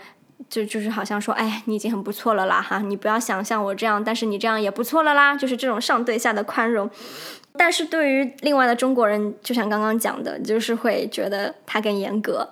[0.49, 6.89] 就就是好像说，哎，你已经很不错了啦，哈，你不要想像我这样，但是你这样也不错了啦，就是这种上对下的宽容。
[7.57, 12.49] 但是对于另外的中国人，就像刚刚讲的，就是会觉得他更严格。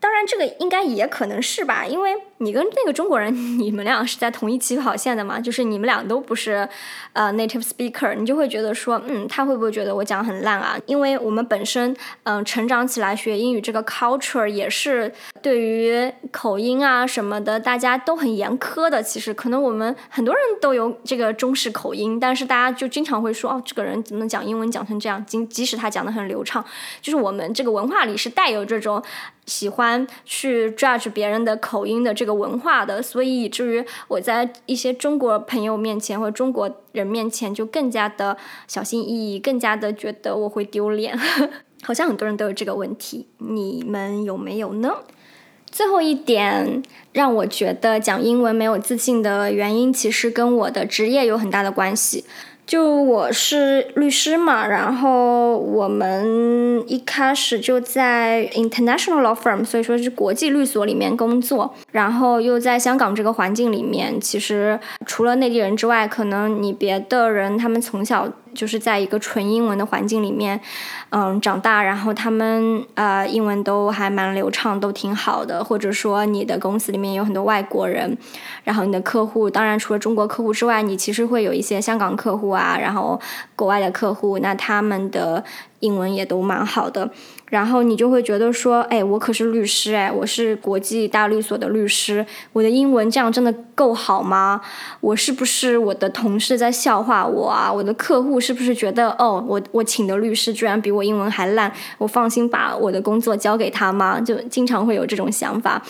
[0.00, 6.66] 当然，这个应该也可能是吧，因为你跟那个中国人， 你们俩是在同一起跑线的嘛，就是你们俩都不是
[7.12, 10.78] 呃 native speaker，你就会觉得说，嗯，他会不会觉得我讲很烂啊？
[10.86, 19.02] 因为我们本身，嗯，成长起来学英语这个 culture 也是对于口音啊什么的，大家都很严苛的。
[19.02, 25.22] 其实可能我们很多人都有这个中式口音，但是大家就经常会说，哦，这个人怎么能讲英文讲成这样？
[25.26, 26.64] 即即使他讲的很流畅，
[27.02, 29.02] 就是我们这个文化里是带有这种。
[29.46, 38.36] 喜欢去 judge 别人的口音的这个文化的，所以以至于我在一些中国朋友面前或者中国人面前就更加的
[38.68, 41.18] 小心翼翼，更加的觉得我会丢脸。
[41.82, 44.94] 好像很多人都有这个问题，你们有没有呢？
[45.70, 52.24] 最后一点让我觉得讲英文没有自信的原因，其实跟我的职业有很大的关系。
[52.70, 68.28] 就我是律师嘛，然后我们一开始就在 international law firm，所以说是国际律所里面工作，然后又在香港这个环境里面，其实除了内地人之外，可能你别的人他们从小。
[68.54, 70.60] 就是在一个纯英文的环境里面，
[71.10, 75.62] 嗯，长大，然后他们呃英文都还蛮流畅，都挺好的。
[75.64, 78.16] 或者说你的公司里面有很多外国人，
[78.64, 83.20] 然后你的客户，当然除了中国客户之外，你其实会有一些香港客户啊，然后
[83.54, 85.44] 国外的客户，那他们的
[85.80, 87.10] 英文也都蛮好的。
[87.50, 94.60] 然后你就会觉得说，哎，我可是律师，哎，我是国际大律所的律师，我的英文这样真的够好吗？
[95.00, 97.70] 我是不是我的同事在笑话我啊？
[97.70, 104.20] 我的客户是不是觉得，哦，我我请的律师居然比我英文还烂，我放心把我的工作交给他吗？
[104.20, 105.82] 就经常会有这种想法。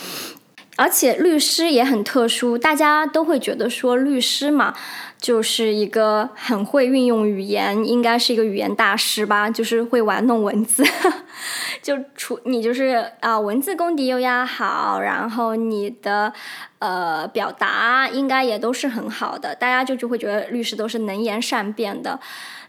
[0.81, 4.75] 而且律师也很特殊，大家都会觉得说律师嘛，
[5.21, 10.83] 就是一个很会运用语言，应该是一个语言大师吧，就是会玩弄文字，
[11.83, 16.33] 就除你就是啊，文字功底又要好，然后你的
[16.79, 22.19] 呃表达应该也都是很好的，大家就就会觉得律师都是能言善辩的。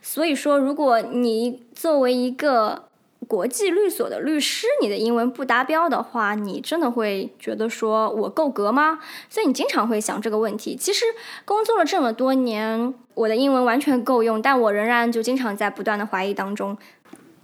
[0.02, 2.90] 所以说，如果你作为一个
[3.32, 9.00] 国际律所的律师，你的英文不达标的话，你真的会觉得说我够格吗？
[9.30, 10.76] 所以你经常会想这个问题。
[10.76, 11.06] 其实
[11.46, 16.78] 工作了这么多年，我的英文完全够用，但我仍然就经常在不断的怀疑当中。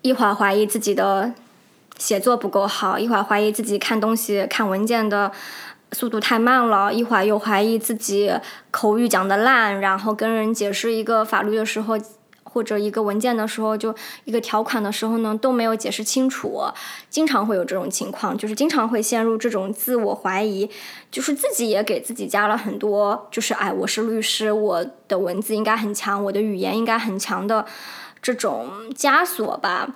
[0.02, 1.32] 一会儿怀疑自己的
[1.98, 5.32] 写作不够好，一会儿怀疑自己看东西、看文件的
[5.94, 8.30] 速度太慢了，一会儿又怀疑自己
[8.72, 11.98] 口语讲的烂，然后跟人解释一个法律的时候。
[12.58, 13.94] 或者一个文件的时候，就
[14.24, 16.64] 一个条款的时候呢，都没有解释清楚，
[17.08, 20.68] 经常会有这种情况，就是经常会陷入这种自我怀疑，
[21.12, 27.64] 就是自己也给自己加了很多，就是哎，我是律师，我的文字应该很强，我的语言应该很强的
[28.24, 29.94] 这种枷锁吧。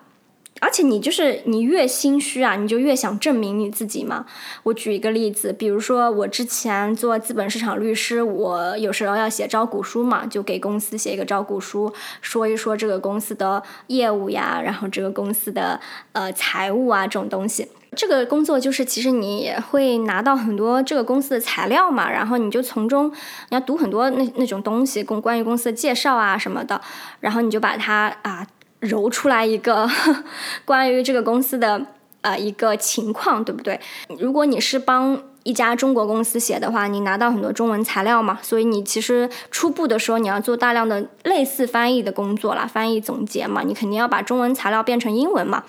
[0.61, 4.27] 而且你就是你越心虚啊，你就越想证明你自己嘛。
[4.61, 17.67] 我举一个例子，比如说我之前做资本市场律师，我有时候要写招股书嘛，就给公司写一个招股书，说一说这个公司的业务呀，然后这个公司的呃财务啊这种东西。
[17.97, 26.79] 这个工作就是其实你会拿到很多这个公司的材料嘛，然后你就从中你要读很多那那种东西，公关于公司的介绍啊什么的，
[27.19, 28.45] 然后你就把它啊。
[28.81, 29.89] 揉出来一个
[30.65, 31.81] 关于这个公司的
[32.21, 33.79] 呃一个情况，对不对？
[34.19, 45.63] 如果你是帮一家中国公司写的话，你拿到很多中文材料嘛，所以你其实初步的时候你要做大量的类似翻译的工作啦，翻译总结嘛，你肯定要把中文材料变成英文嘛。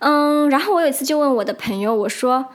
[0.00, 2.46] 嗯，然后我有一次就问我的朋友，我说，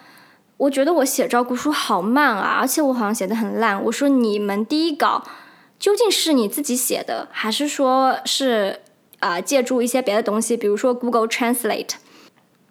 [0.58, 3.84] 我觉得我写照顾书好慢啊，而且我好像写的很烂。
[3.86, 5.24] 我说你们第一稿
[5.80, 8.82] 究竟是你自己写的，还是说是
[9.20, 11.96] 啊借助一些别的东西，比如说 Google Translate？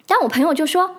[0.07, 0.97] 但我朋友就说。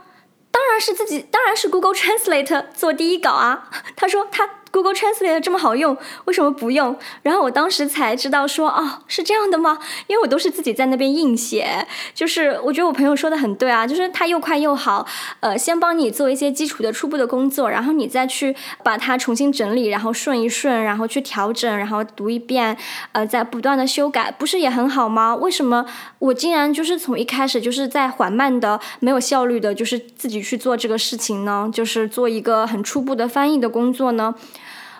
[0.48, 3.70] 当然是自己，当然是 Google Translate 做第一稿啊。
[3.94, 4.48] 他说他。
[4.76, 5.96] Google Translate 这么好用，
[6.26, 6.94] 为什么不用？
[7.22, 9.78] 然后我当时才知道说，哦，是这样的吗？
[10.06, 15.06] 因为我都是自己在那边硬写，就是我觉得我朋友说的很对啊，就是它又快又好，
[15.40, 18.54] 呃，先帮你做一些基础的初步的工作，然后你再去
[18.84, 22.76] 把它重新整理，然后顺一顺，然后去调整，然后读一遍，
[23.12, 25.34] 呃，再不断的修改，不是也很好吗？
[25.36, 25.86] 为什么
[26.18, 31.70] 我竟然就是从一开始就是在缓慢的、没有效率的，就是自己去做这个事情呢？
[31.72, 34.34] 就是做一个很初步的翻译的工作呢？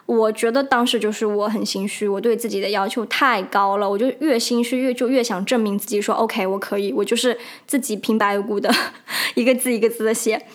[0.07, 7.37] 我觉得当时就是我很心虚，我对自己的要求太高了，我就越心虚越就越想证明自己，说 OK 我可以，我就是
[7.67, 8.73] 自己平白无故的
[9.35, 10.47] 一个字一个字的写，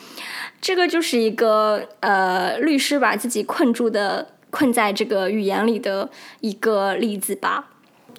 [0.61, 7.71] 这个就是一个呃律师把自己困住的困在这个语言里的一个例子吧，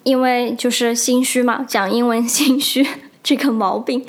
[0.03, 2.87] 因为就是心虚嘛，讲英文心虚
[3.25, 4.05] 这个毛病，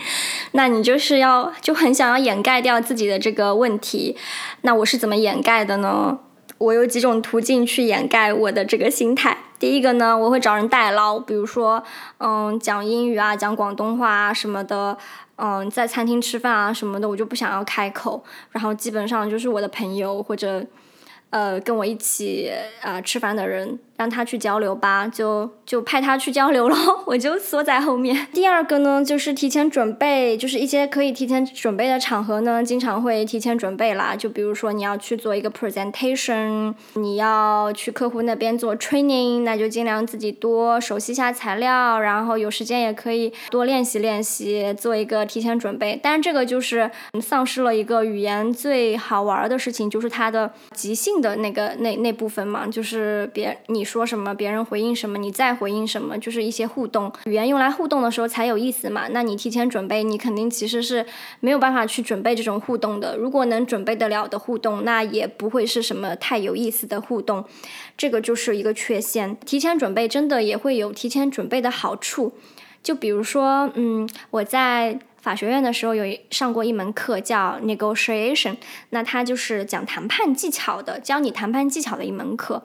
[0.52, 4.18] 那你就是要就很想要掩盖掉自己的这个问题，
[4.64, 6.20] 那我是怎么掩盖的呢？
[6.58, 9.38] 我有几种途径去掩盖我的这个心态。
[9.60, 11.84] 第一个呢，我会找人代劳，比如说，
[12.18, 14.98] 嗯，讲英语啊，讲广东话啊什么的，
[15.38, 20.66] 嗯，在餐厅吃饭啊什么的，我就不想要开口，然后基本上就是我的朋友或者。
[21.30, 26.76] 呃，跟我一起啊吃饭的人，让他去交流吧，就就派他去交流了，
[27.08, 28.28] 我就缩在后面。
[28.34, 34.16] 第二个呢，就是提前准备，就是一些可以提前准备的场合呢，经常会提前准备啦。
[34.16, 46.00] 就比如说你要去做一个 presentation，你要去客户那边做 training，那就尽量自己多熟悉一下材料，然后有时间也可以多练习练习，做一个提前准备。
[46.04, 46.92] 但是这个就是
[47.22, 51.14] 丧失了一个语言最好玩的事情，就是它的即兴。
[51.24, 57.14] 的那个那那部分嘛，就是别你说什么，别人回应什么，你再回应什么，就是一些互动。
[57.26, 59.08] 语言用来互动的时候才有意思嘛。
[59.10, 61.06] 那你提前准备，你肯定其实是
[61.42, 63.16] 没有办法去准备这种互动的。
[63.16, 67.46] 如果能准备得了的互动，那也不会是什么太有意思的互动。
[67.96, 69.38] 这个就是一个缺陷。
[69.46, 72.34] 提前准备真的也会有提前准备的好处。
[72.82, 75.00] 就比如说，嗯，我在。
[75.24, 78.58] 法学院的时候有上过一门课叫 negotiation，
[78.90, 82.62] 那它就是讲谈判技巧的，教你谈判技巧的一门课。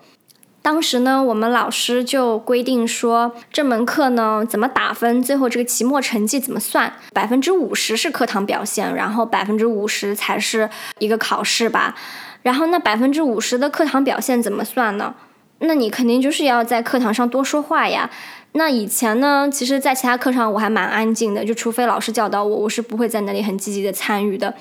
[0.61, 11.95] 当时呢，我们老师就规定说，这门课呢怎么打分，最后这个期末成绩怎么算，百分之五十是课堂表现，然后百分之五十才是一个考试吧。
[12.43, 15.15] 然后那百分之五十的课堂表现怎么算呢？
[15.61, 18.11] 那你肯定就是要在课堂上多说话呀。
[18.53, 24.55] 那以前呢，其实，在其他课上我还蛮安静的，就除非老师教导我，我是不会在那里很积极的参与的。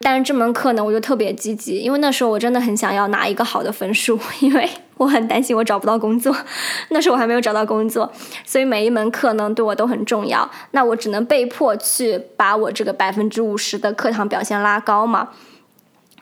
[0.00, 4.68] 但是这门课呢，我就特别积极，因为那时候我真的很想要拿一个好的分数，因为
[4.98, 6.36] 我很担心我找不到工作。
[6.90, 8.12] 那时候我还没有找到工作，
[8.44, 10.48] 所以每一门课呢对我都很重要。
[10.72, 15.30] 那我只能被迫去把我这个百分之五十的课堂表现拉高嘛。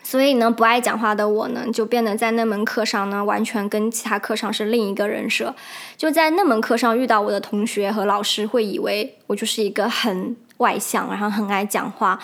[0.06, 5.54] 所以呢，不爱讲话的我呢，就变得在那门课上呢，完全跟其他课上是另一个人设。
[5.96, 12.18] 就在那门课上遇到我的同学和老师，会以为我就是一个很外向，然后很爱讲话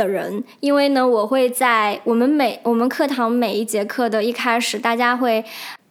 [0.00, 0.42] 的人。
[0.60, 5.44] 因为呢，我会在我们每我们课堂每一节课的一开始，大家会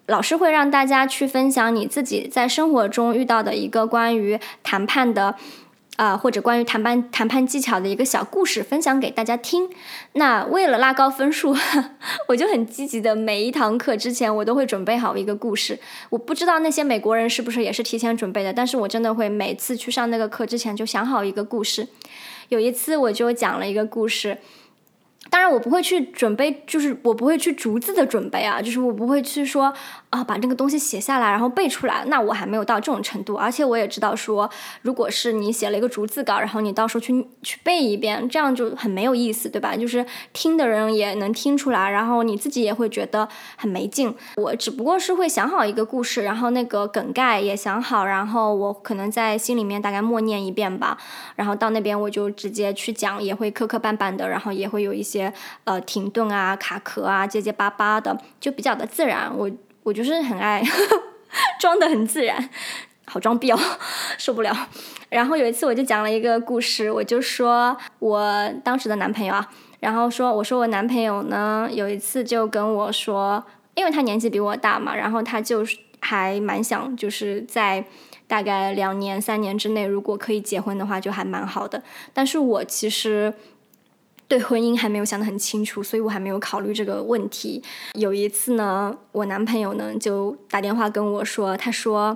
[0.08, 5.36] 老师会让大家去分享你自己在生活中遇到的一个关于谈判的。
[6.00, 9.68] 啊，或者关于谈判谈判技巧的一个小故事分享给大家听。
[10.14, 11.54] 那为了拉高分数，
[12.30, 15.78] 我就很积极的，每一堂课之前我都会准备好一个故事。
[16.10, 21.86] 我不知道那些美国人是不是也是提前准备的，但是我真的会每次去上那个课之前就想好一个故事。
[22.50, 24.38] 有一次我就讲了一个故事。
[25.30, 29.72] 当然，我不会去准备，就是我不会去逐字的准备啊，就是我不会去说
[30.10, 32.04] 啊，把这个东西写下来，然后背出来。
[32.08, 34.50] 那我还没有到这种程度，而且我也知道说，
[34.82, 39.78] 如果是你写了一个逐字稿，然后你到时候去去背一遍，这样就很没有意思，对吧？
[39.78, 40.04] 就是
[40.34, 44.12] 听的人也能听出来，然后你自己也会觉得很没劲。
[44.38, 50.98] 我只不过是会想好一个故事，然后那个梗概也想好，然后我可能在心里面大概默念一遍吧，
[51.36, 55.19] 然后到那边我就直接去讲，也会磕磕绊绊的，然后也会有一些。
[55.20, 55.34] 些
[55.66, 59.50] 呃停顿啊卡壳啊结结巴巴的就比较的自然，我
[59.84, 60.64] 我就是很爱
[61.60, 62.50] 装的很自然，
[63.06, 63.60] 好装逼哦，
[64.18, 64.56] 受不了。
[65.10, 69.50] 然后有一次我就讲了一个故事，我就说我当时的男朋友啊，
[69.80, 73.44] 然后说我说我男朋友呢有一次就跟我说，
[73.76, 75.66] 因为他年纪比我大嘛，然后他就
[76.00, 77.84] 还蛮想就是在
[78.28, 81.82] 大概两年三年之内，如果可以结婚的话就还蛮好的。
[82.14, 83.34] 但是我其实。
[84.30, 87.62] 对婚姻还没有想得很清楚，所以我还没有考虑这个问题。
[87.96, 92.16] 有一次呢，我男朋友呢就打电话跟我说，他说：“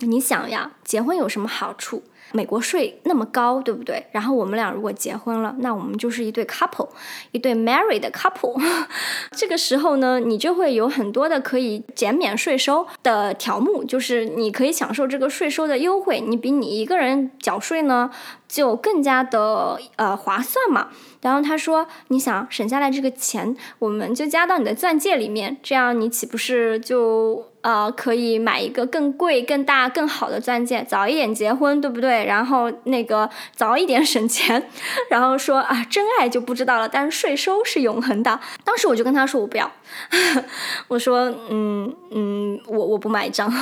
[0.00, 4.06] 你想呀，结婚有什么好处？”美国税那么高，对不对？
[4.12, 6.88] 然后我们俩如果结婚了，那我们就是一对 couple，
[7.32, 8.54] 一对 married couple。
[9.36, 16.20] 这个时候呢，你就会有很多的可以减免税收的条目，就是你可以享受这个税收的优惠。
[16.20, 18.08] 你比你一个人缴税呢，
[18.50, 20.88] 就更加的呃划算嘛。
[21.22, 27.46] 然后他说，你想省下来这个钱，我们就加到你的钻戒里面，这样你岂不是就？
[27.62, 32.24] 呃，可以买一个更贵、更大、更好的钻戒，早一点结婚，对不对？
[32.24, 34.66] 然后那个早一点省钱，
[35.10, 38.40] 然后说啊，真爱就不知道了，但是税收是永恒的。
[38.64, 39.70] 当时我就跟他说，我不要，
[40.88, 43.52] 我说，嗯嗯，我我不买账。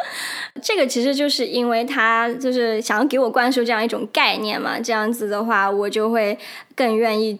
[0.62, 6.38] 这个其实就是因为他就是想要给我灌输这样一种概念嘛，这样子的话，我就会
[6.74, 7.38] 更愿意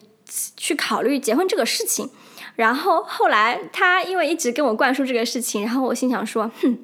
[0.56, 2.10] 去考虑结婚这个事情。
[2.56, 6.78] 然后后来他因为一直跟我灌输这个事情，然后我心想说，哼，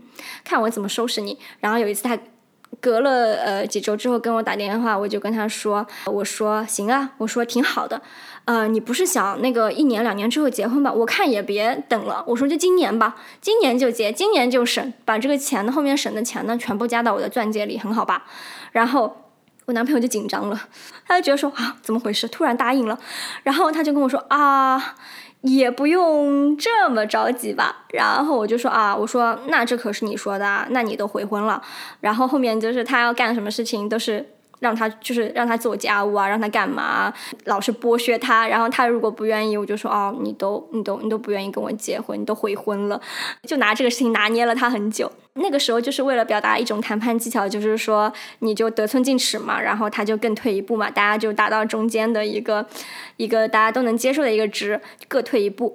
[0.45, 1.39] 看我怎么收拾你。
[1.61, 2.19] 然后有一次他
[2.83, 8.03] 隔了呃几周之后跟我打电话，我就跟他说，我说行啊，我说挺好的，
[8.45, 10.93] 呃，你不是想那个一年两年之后结婚吧？
[10.93, 18.25] 我看也别等了，我说就今年吧，今年就结，今年就省，把这个钱呢后面省的钱呢全部加到我的钻戒里，很好吧？
[18.73, 19.17] 然后
[19.67, 20.61] 我男朋友就紧张了，
[21.07, 22.27] 他就觉得说啊怎么回事？
[22.27, 22.99] 突然答应了，
[23.45, 24.97] 然后他就跟我说啊。
[25.43, 31.63] 也不用这么着急吧，然后我就说啊，我说那这可是你说的啊，那你都悔婚了，
[32.01, 34.27] 然后后面就是他要干什么事情都是。
[34.63, 37.13] 让他就是让他做家务啊，让他干嘛，
[37.47, 38.47] 老是剥削他。
[38.47, 43.01] 然后他如果不愿意，我就说哦，你都你都你都不愿意跟我结婚，你都悔婚了，
[43.43, 45.11] 就拿这个事情拿捏了他很久。
[45.35, 52.65] 那个时候就是为了表达一种谈判技巧，就是说你就得寸进尺嘛，然后他就更退一步嘛，大家就达到中间的一个
[53.17, 55.75] 一个大家都能接受的一个值，各退一步，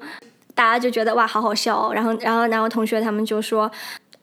[0.55, 1.93] 大家就觉得哇好好笑哦。
[1.93, 3.69] 然后然后然后同学他们就说。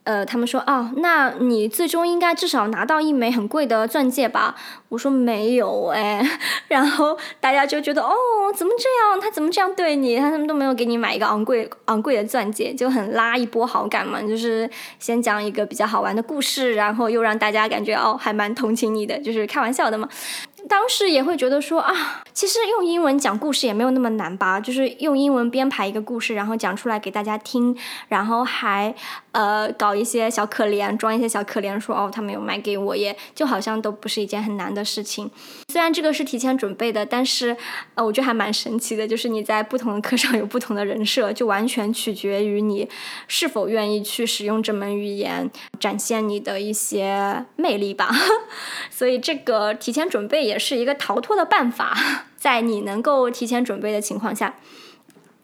[0.04, 4.54] 呃，他们说哦，那你最终应该至少拿到一枚很贵的钻戒吧？
[4.90, 6.22] 我说没有哎，
[6.68, 8.14] 然后大家就觉得哦，
[8.54, 9.18] 怎么这样？
[9.20, 10.16] 他怎么这样对你？
[10.18, 14.20] 他他们都没有给你买一个昂贵昂贵的钻戒，就很拉一波好感嘛。
[14.20, 20.06] 就是先讲一个比较好玩的故事，然后又让大家感觉哦，还蛮同情你的，就是开玩笑的嘛。
[20.66, 24.58] 当时也会觉得说啊，其实用英文讲故事也没有那么难吧？
[24.58, 27.76] 就是用英文编排一个故事，然后讲出来给大家听，
[28.08, 28.94] 然后还
[29.32, 35.30] 呃搞一些小可怜，装一些小可怜，说哦他没有买给我，也就好像都不是一件很难的事情。
[35.68, 37.54] 虽然这个是提前准备的，但是
[37.94, 42.88] 呃我觉得还蛮神奇的，就是你在不同的课上有不同的人设，就完全取决于你
[43.28, 48.10] 是否愿意去使用这门语言，展现你的一些魅力吧。
[48.90, 50.53] 所以这个提前准备也。
[50.54, 51.98] 也是一个逃脱的办法，
[52.38, 54.54] 在你能够提前准备的情况下。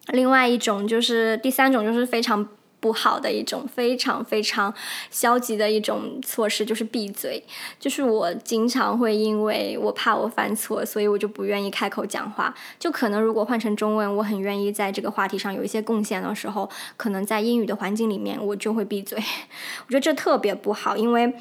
[0.07, 2.47] 另外一种就是第三种，就是非常
[2.79, 4.73] 不好的一种，非常非常
[5.09, 7.43] 消极的一种措施，就是闭嘴。
[7.77, 12.53] 就是我经常会因为我怕我犯错，所以我就不愿意开口讲话。
[12.79, 19.17] 就可能如果换成中文，我很愿意在这个话题上有一些贡献的时候，可能在英语的环境里面，我就会闭嘴。
[19.85, 21.33] 我觉得这特别不好，因为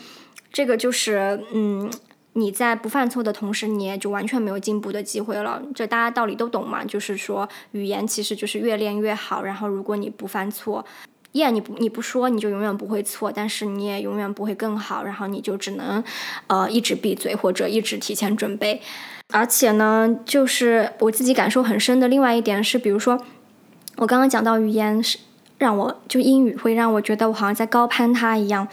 [0.52, 1.88] 这个就是嗯。
[2.34, 5.60] 你在不犯错的同时，你也就完全没有进步的机会了。
[5.74, 9.42] 这大家道理都懂嘛，就是说语言其实就是越练越好。
[9.42, 10.84] 然后如果你不犯错，
[11.32, 15.02] 耶，你不你不说，你就永远不会错，但是你也永远不会更好。
[15.02, 16.02] 然后你就只能
[16.46, 18.80] 呃一直闭嘴或者一直提前准备。
[19.32, 23.20] 而且呢，就是我自己感受很深的另外一点是，比如说
[23.96, 25.18] 我刚刚讲到语言是。
[25.60, 28.66] 让我就英语会让我觉得我好像在高攀他一样，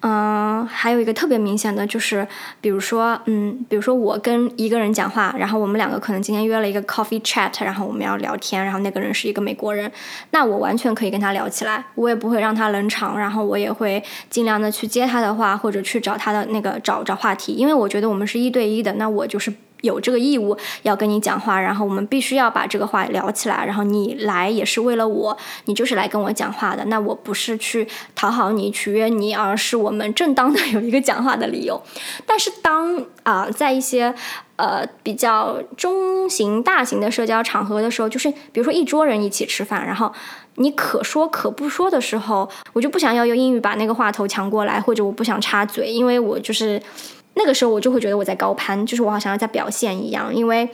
[0.00, 2.28] 嗯，还有一个特别明显的就是，
[2.60, 9.90] 比如说，嗯，比如说我跟一个人讲话，然后我们两个可能今天约了一个 coffee chat，然后我们要聊天，然后那个人是一个美国人，
[10.32, 19.50] 那我完全可以跟他聊起来，我也不会让他冷场，然后我也会尽量的去接他的话，或者去找他的那个找找话题，因为我觉得我们是一对一的，那我就是。
[19.84, 31.80] 有这个义务要跟你讲话，然后我们必须要把这个话聊起来，然后你来也是为了我，你就是来跟我讲话的，那我不是去讨好你、取悦你，而是我们正当的有一个讲话的理由。
[32.26, 34.14] 但是当啊，在一些
[34.56, 40.10] 呃比较中型、大型的社交场合的时候，就是比如说一桌人一起吃饭，然后
[40.56, 46.80] 你可说可不说的时候，我就不想要用英语把那个话头抢过来，或者我不想插嘴，因为我就是。
[47.34, 50.68] 那个时候我就会觉得我在高攀，就是我好像要在表现一样，因为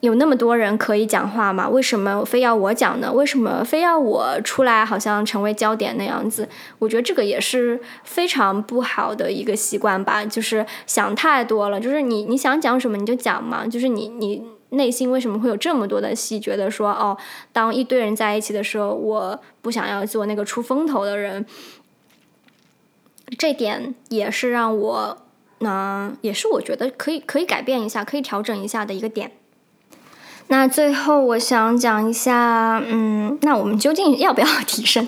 [0.00, 1.68] 有那么多人可以讲话嘛？
[1.68, 3.12] 为什么非要我讲呢？
[3.12, 6.48] 为什么非要我出来，好像成为焦点那样子？
[6.78, 11.78] 我觉得这个也是非常不好的一个习惯吧，就是想太多了。
[11.78, 16.40] 就是你你想讲什么你就讲嘛，就是你你内心为什么会有这么多的戏？
[16.40, 17.16] 觉得说哦，
[17.52, 21.44] 当一堆人在一起的时候，我不想要做那个出风头的人。
[23.38, 25.18] 这点也是让我，
[25.60, 29.32] 那也是我觉得可以可以改变一下，可以调整一下的一个点。
[30.52, 35.06] 那最后我想讲一下，嗯，那我们究竟要不要 提升？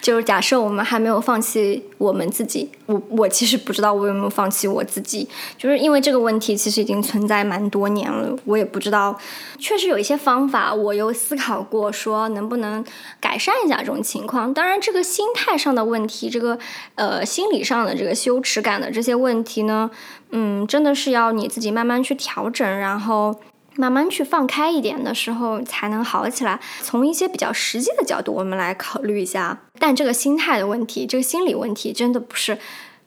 [0.00, 5.28] 就是假设我们还没有放弃我们自己，我我其实不知道我有没有放弃我自己，
[5.58, 9.18] 就是因为这个问题其实已经存在蛮多年了，我也不知道。
[9.58, 12.84] 确实有一些方法，我有思考过，说能不能
[13.20, 14.54] 改善一下这种情况。
[14.54, 16.56] 当然，这个心态上的问题，这个
[16.94, 19.90] 呃心理上的这个羞耻感的这些问题呢，
[20.30, 23.34] 嗯，真的是要你自己慢慢去调整，然后。
[23.76, 26.58] 慢慢去放开一点的时候，才能好起来。
[26.82, 29.60] 从一些比较实际的角度，我们来考虑一下。
[29.78, 32.58] 但这个心态的问题，这个心理问题，真的不是，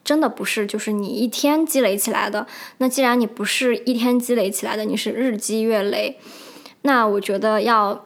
[0.03, 2.45] 真的不是，就是你一天积累起来的。
[2.79, 6.19] 那既然你不是一天积累起来的，你是日积月累，
[6.81, 8.05] 那我觉得要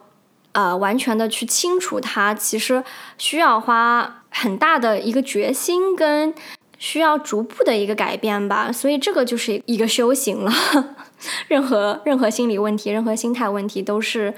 [0.52, 2.82] 呃完全的去清除它，其实
[3.18, 6.34] 需要花很大的一个决心跟。
[6.78, 10.52] 需要逐步的一个改变吧，所以这个就是一个修行了。
[11.48, 14.34] 任何任何心理问题，任何心态问题，都是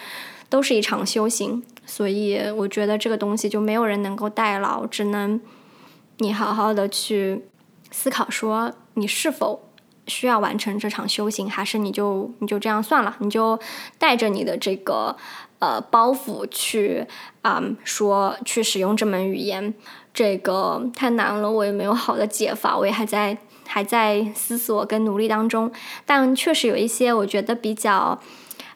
[0.48, 1.62] 都是一场修行。
[1.86, 5.40] 所以我觉得这个东西就没有人能够代劳，只能
[6.18, 7.44] 你好好的去
[7.90, 9.68] 思考，说你是否
[10.06, 13.58] 需要完成这场修行，还是你就你就这样算了，你就
[13.98, 15.16] 带着你的这个
[15.58, 17.06] 呃包袱去
[17.42, 19.74] 啊说去使用这门语言。
[20.14, 25.70] 这个太难了，我也没有好的解法，我也还在还在思索跟努力当中。
[26.04, 28.20] 但确实有一些我觉得比较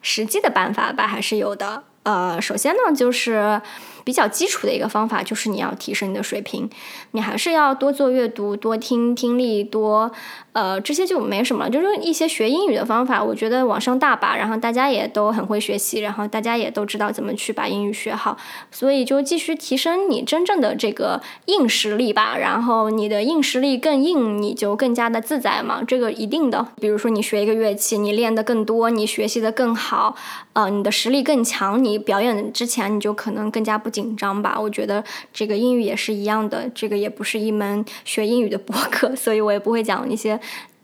[0.01, 1.83] 实际的办法吧，还是有的。
[2.03, 3.61] 呃，首先呢，就是
[4.09, 6.67] 比较基础的一个方法，就是你要提升你的水平，
[7.11, 10.11] 你还是要多做阅读，多听听力，多
[10.53, 18.35] 呃这些就没什么了，就是一些学英语的方法，我觉得网上大把，然后大家也都很会学习，然后大家也都知道怎么去把英语学好，
[18.71, 26.65] 所以就继续提升你真正的这个硬实力吧，然后你的硬实力更硬，你就更加的自在嘛，这个一定的。
[26.81, 30.15] 比如说你学一个乐器，你练的更多，你学习的更好，
[30.53, 31.99] 呃，你的实力更强，你。
[31.99, 34.57] 表演之前你就可能更加不紧张吧？
[34.59, 40.39] 我觉得这个英语也是一样的，这个也不是一门学英语的博客， 所以我也不会讲一些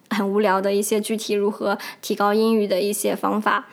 [0.10, 3.68] 很无聊的一些具体如何提高英语的一些方法。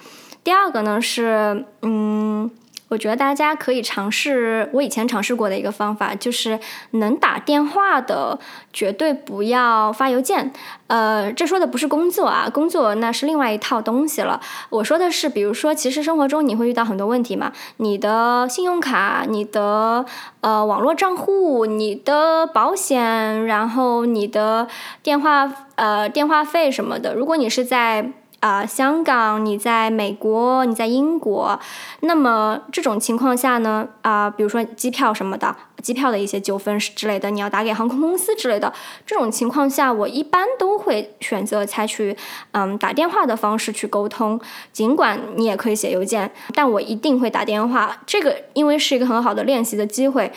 [0.44, 2.50] 第二个呢是，嗯。
[2.92, 8.38] 我觉得大家可以尝试我以前尝试过的一个方法，就是能打电话的
[8.70, 10.52] 绝对不要发邮件。
[10.88, 14.38] 呃，这说的不是工作啊，工作那是另外一套东西了。
[14.68, 20.04] 我说的是，比如说，其实生活中你会遇到很多问题嘛，你的信用卡、你的
[20.42, 24.68] 呃网络账户、你的保险，然后你的
[25.02, 28.12] 电话呃电话费什么的，如果你是在。
[28.42, 31.56] 啊，香港，你在美国，你在英国，
[32.00, 38.72] 那么这种情况下呢，啊，比如说机票什么的，机票的一些纠纷之类的，你要打给航空公司之类的，
[39.06, 42.16] 这种情况下，我一般都会选择采取
[42.50, 44.40] 嗯打电话的方式去沟通。
[44.72, 47.96] 尽管你也可以写邮件，但我一定会打电话。
[48.04, 50.32] 这个因为是一个很好的练习的机会。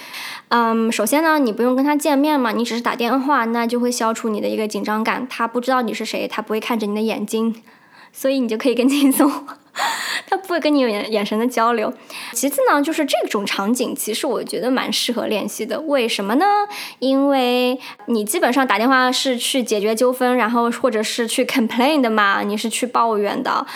[0.49, 5.28] 嗯，首先呢，你不用跟他见面嘛，你只是打电话，那就会消除你的一个紧张感。
[5.28, 7.64] 他不知道你是谁，他不会看着你的眼睛。
[8.18, 9.30] 所以你就可以更轻松，
[10.26, 11.93] 他不会跟你有眼眼神的交流。
[12.32, 15.78] 其次呢，就是这种场景，其实我觉得蛮适合练习的。
[15.82, 16.45] 为什么呢？
[16.99, 23.68] 因为你基本上打电话是去解决纠纷，然后或者是去 complain 的嘛，你是去抱怨的。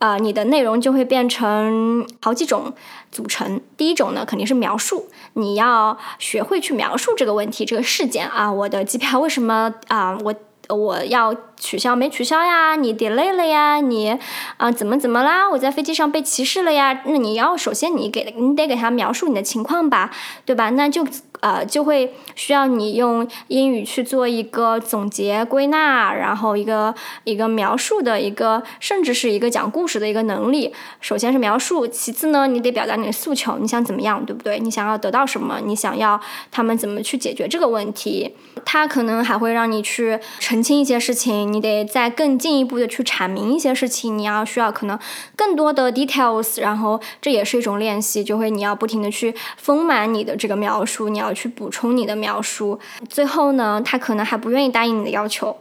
[0.00, 2.74] 啊，你的内容就会变成好几种
[3.12, 3.60] 组成。
[3.76, 10.34] 第一种呢，肯定是描述，你要学会去描述这个问题、这个事件啊，我的机票为什么啊，我。
[10.70, 12.76] 我要取消没取消呀？
[12.76, 13.76] 你 delay 了呀？
[13.80, 14.18] 你
[14.56, 15.48] 啊怎么怎么啦？
[15.50, 17.02] 我在飞机上被歧视了呀？
[17.06, 20.10] 那你要首先你给你得给他描述你的情况吧，
[20.44, 20.70] 对吧？
[20.70, 21.06] 那就。
[21.40, 30.72] 呃，就会需要你用英语去做一个总结归纳，然后一个一个描述的一个，甚至是一个讲故事的一个能力。
[31.00, 34.58] 首先是描述，其次呢，你得表达你的诉求，你想怎么样，对不对？
[34.58, 35.60] 你想要得到什么？
[35.64, 36.20] 你想要
[36.50, 38.34] 他们怎么去解决这个问题？
[38.66, 44.18] 他可能还会让你去澄清一些事情，你得再更进一步的去阐明一些事情。
[44.18, 44.98] 你要需要可能
[45.34, 51.29] 更多的 details，然后这也是一种练习，就会你要不停的去丰满你的这个描述，你要。
[51.32, 52.78] 去补充你的描述，
[53.08, 55.56] 最后呢，他可能还不愿意答应你的要求，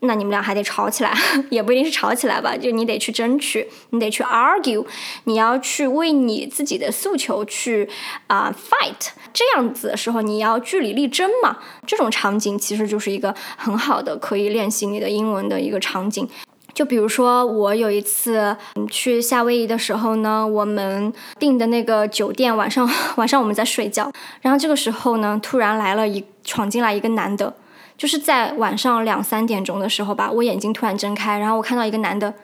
[0.00, 1.12] 那你们俩还得吵起来，
[1.50, 4.84] 也不一定是吵起来吧，就你得去争取，你得去 argue，
[5.24, 7.88] 你要去为你自己的诉求去
[8.26, 11.58] 啊 fight，这样子的时候你要据理力争嘛。
[11.86, 16.28] 这种场景其实就是一个很好的可以练习你的英文的一个场景。
[16.76, 18.54] 就比如说我有一次
[18.90, 24.12] 去夏威夷的时候呢，我们订的那个酒店晚上 晚上我们在睡觉，
[24.42, 27.54] 然后这个时候呢突然来了一闯进来一个男的。
[27.96, 32.34] 就是在晚上两三点钟的时候吧，我眼睛突然睁开，然后我看到一个男的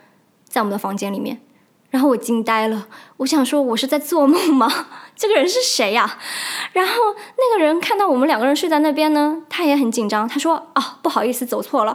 [0.49, 1.39] 在我们的房间里面，
[1.91, 4.87] 然后我惊呆了，我想说我是在做梦吗？
[5.15, 6.19] 这个人是谁呀？
[6.73, 6.95] 然后
[7.37, 11.95] 那个人看到我们两个人睡在那边呢，他也很紧张，他说啊不好意思走错了，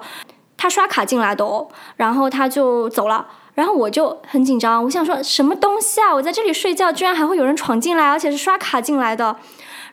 [0.58, 6.14] 他刷卡进来的哦，然后他就走了，然后我就很紧张，我想说什么东西啊？
[6.14, 9.36] 我在这里睡觉，居然还会有人闯进来，而且是刷卡进来的，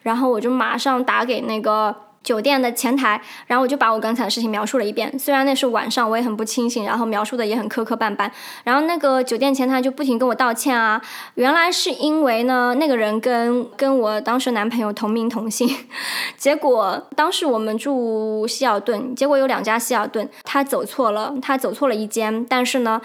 [0.02, 1.94] 然后我就马上打给那个。
[2.24, 5.16] 酒店的前台，然后我就把我刚才的事情描述了一遍。
[5.18, 8.28] 虽然那是晚上，我也很不清醒，然后描述的也很磕磕绊绊。
[8.64, 11.00] 然后那个酒店前台就不停跟我道歉啊。
[11.34, 15.68] 原来是因为呢，那个人跟跟我当时男朋友同名同姓，
[16.38, 23.02] 结果当时我们住希尔顿，结果有两家希尔顿，他走错了，他走错了一间，但是呢，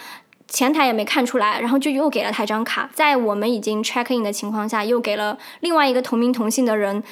[0.48, 7.04] 前台也没看出来，然后就又给了他一张卡，在我们已经 check in 的情况下，又给了另外一个同名同姓的人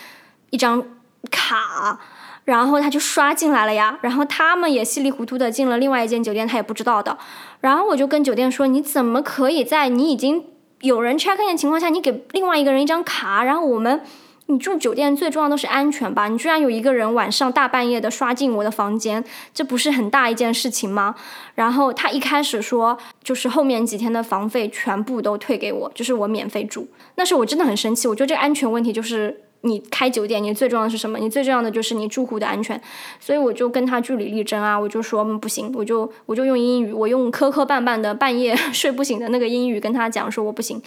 [0.51, 0.81] 一张。
[1.29, 1.99] 卡，
[2.45, 7.17] 然后他就刷进来了呀，然后他们也稀里糊涂的进了另外一间酒店，他也不知道的。
[7.59, 10.45] 然后我就跟酒店说：“你怎么可以在你已经
[10.81, 13.43] 有人 check in 的情况下，你给另外一个人一张卡？
[13.43, 14.01] 然后我们，
[14.45, 16.27] 你住酒店最重要的是安全吧？
[16.27, 19.23] 你居然有一个人晚上大半夜的刷进我的房间，
[19.53, 21.15] 这不是很大一件事情吗？”
[21.55, 26.87] 然后他一开始说，就是后面几天的房费全部都退给我，就是我免费住。
[27.15, 29.41] 那时候我真的很生气，我觉得这个安全问题就是。
[29.67, 31.19] 你开酒店，你最重要的是什么？
[31.19, 32.81] 你最重要的就是你住户的安全。
[33.19, 40.81] 所以我就跟他据理力争啊，我就说不行，我就我就用英语，我用磕磕绊绊的半夜睡不醒的那个英语跟他讲说我不行。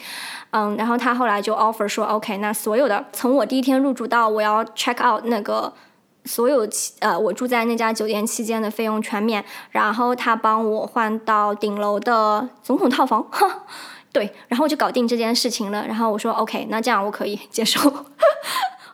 [0.53, 5.73] 嗯，然后他后来就 offer 说 OK，那所有的从我第一天入住到我要 check out 那个
[6.25, 13.27] 所有期呃我住在那家酒店期间的费用全免，然后他帮我换到顶楼的总统套房。
[14.13, 15.87] 对，然后就搞定这件事情了。
[15.87, 18.07] 然后我说 OK，那这样我可以接受。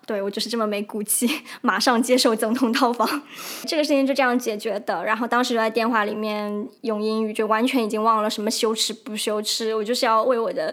[0.07, 1.28] 对我就是这么没骨气，
[1.62, 3.22] 马上接受总统套房，
[3.66, 5.04] 这个事情就这样解决的。
[5.04, 10.72] 然后当时就在电话里面用英语，就完全已经忘了什么羞耻不羞耻，我就是要为我的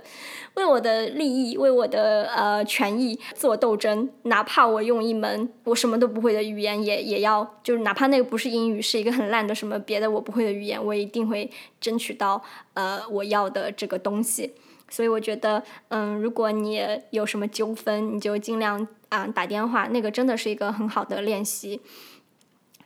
[0.54, 11.50] 为我的利益，为我的呃权益做斗争，哪怕我用一门我什么都不会的语言，也也要就是哪怕那个不是英语，是一个很烂的什么别的我不会的语言，我一定会
[11.82, 12.40] 争取到
[12.76, 14.54] 呃我要的这个东西。
[14.94, 16.80] 所以我觉得，嗯，如果你
[17.10, 21.82] 有什么纠纷，你就尽量啊打电话，那个真的是一个很好的练习。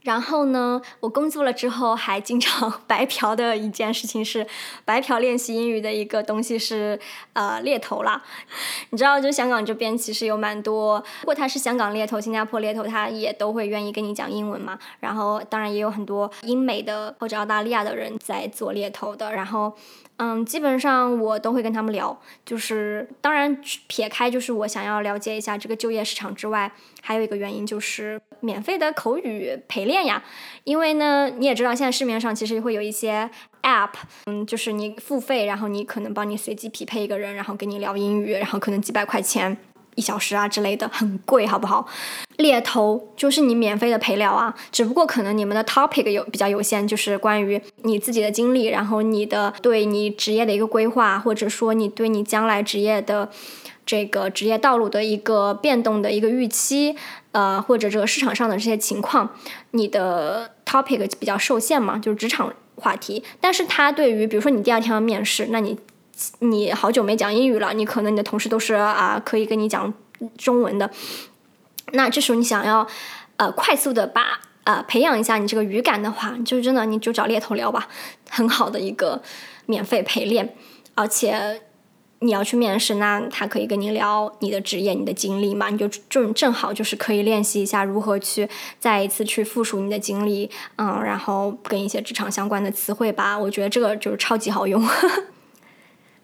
[0.04, 4.48] 然后呢，我工作了之后还经常 白嫖的一件事情是，
[4.86, 6.98] 白嫖练习英语的一个东西是
[7.34, 8.24] 呃猎头啦。
[8.92, 14.80] 你知道，就香港这边其实有蛮多，如果他是香港猎头、新加坡猎头，他也都会愿意跟你讲英文嘛。
[15.02, 19.34] 然后当然也有很多英美的或者澳大利亚的人在做猎头的。
[19.34, 19.74] 然后。
[20.18, 30.24] 嗯，基本上我都会跟他们聊，就是当然撇开就是我想要了解一下这个就业市场之外，还有一个原因就是免费的口语陪练呀。
[30.64, 33.30] 因为呢，你也知道现在市面上其实会有一些
[33.62, 33.92] app，
[34.26, 39.58] 嗯，就是你付费，然后你可能帮你随机匹配一个人，然后跟你聊英语，然后可能几百块钱。
[39.98, 41.86] 一小时啊之类的很贵，好不好？
[42.38, 53.30] 猎头就是你免费的陪聊啊，只不过可能你们的 topic 有比较有限，就是关于你自己的经历，然后你的对你职业的一个规划，或者说你对你将来职业的
[53.88, 56.96] 这个职业道路的一个变动的一个预期，
[57.32, 59.32] 呃，或者这个市场上的这些情况，
[59.72, 63.24] 你的 topic 比较受限嘛，就是职场话题。
[63.42, 65.76] 但是它对于比如说你第二天要面试，那你。
[66.40, 69.94] 你好久没讲英语了，你可能你的同事都是啊，可以跟你讲
[70.38, 70.90] 中文的。
[71.94, 72.88] 那这时候你想要
[73.38, 77.88] 呃快速的把呃培养一下你这个语感的话，就真的你就找猎头聊吧，
[78.30, 79.22] 很好的一个
[79.66, 80.56] 免费陪练。
[80.96, 81.62] 而且
[82.20, 88.50] 你要去面试，那他可以跟你聊你的职业、你的经历嘛，你就正正好就是可以练习一下如何去
[88.80, 93.38] 再一次去复述你的经历，嗯，然后跟一些职场相关的词汇吧。
[93.38, 94.84] 我觉得这个就是超级好用。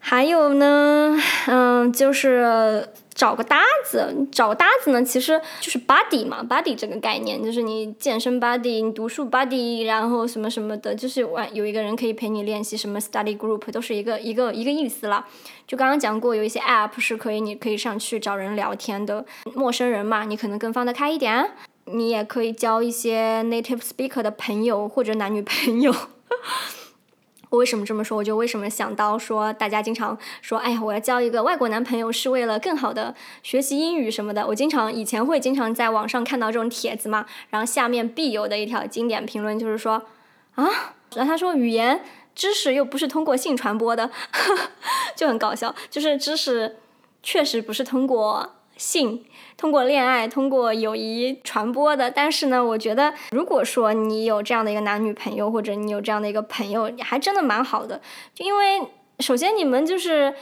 [0.06, 4.14] 还有呢，嗯，就是找个搭子。
[4.30, 15.24] 找个搭子呢，其实就是 buddy 嘛，buddy 这个概念，就是你健身 buddy，你读书 buddy，然后什么什么的，就是有有一个人可以陪你练习，什么 study group 都是一个一个一个意思了。
[15.66, 19.24] 就刚刚讲过，有一些 app 是可以，你可以上去找人聊天的，
[19.54, 21.52] 陌生人嘛，你可能更放得开一点。
[21.86, 25.94] 你也可以交一些 native speaker 的朋友或者男女朋友。
[27.54, 28.18] 我为什么这么说？
[28.18, 34.44] 我就为什么想到说，大家经常说，哎呀，我要交一个外国男朋友是为了更好的学习英语什么的。
[34.48, 40.02] 我经常以前会经常在网上看到这种帖子嘛，然后下面必有的一条经典评论就是说，
[40.56, 40.64] 啊，
[41.14, 42.02] 然后他说语言
[42.34, 44.10] 知识又不是通过性传播的，
[45.14, 46.76] 就很搞笑，就是知识
[47.22, 49.24] 确实不是通过性。
[49.56, 52.10] 通过恋爱，通过友谊传播的。
[52.10, 58.00] 但是呢，我觉得，如果说你有这样的一个男女朋友，或者你有这样的一个朋友，还真的蛮好的。
[58.34, 58.82] 就因为，
[59.20, 60.34] 首先你们就是。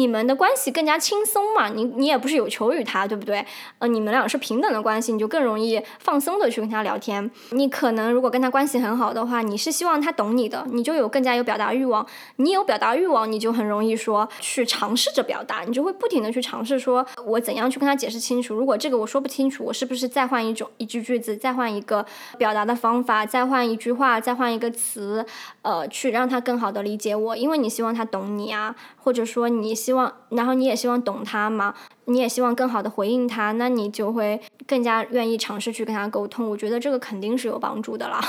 [0.00, 1.68] 你们的关系更加轻松嘛？
[1.68, 3.44] 你你也不是有求于他，对不对？
[3.80, 7.30] 呃，你们俩是平等的关系，你就更容易放松的去跟他聊天。
[7.50, 12.06] 你可能如果跟他关系很好的话，你是希望他懂你的，你就有更加有表达欲望。
[12.36, 18.54] 你有表达欲望，你就很容易说去尝试着表达，你就会不停的去尝试说，我怎样去跟他解释清楚。
[18.54, 22.06] 如果这个我说不清楚，我是不是再换一种一句句子，再换一个
[22.38, 25.26] 表达的方法，再换一句话，再换一个词，
[25.60, 29.74] 呃，去让他更好的理解我，因为你希望他懂你啊，或者说你。
[29.74, 31.74] 希望，然后你也希望懂他嘛？
[32.04, 36.50] 你也希望更好的回应他，那你就会更加愿意尝试去跟他沟通。
[36.50, 38.20] 我觉得这个肯定是有帮助的啦。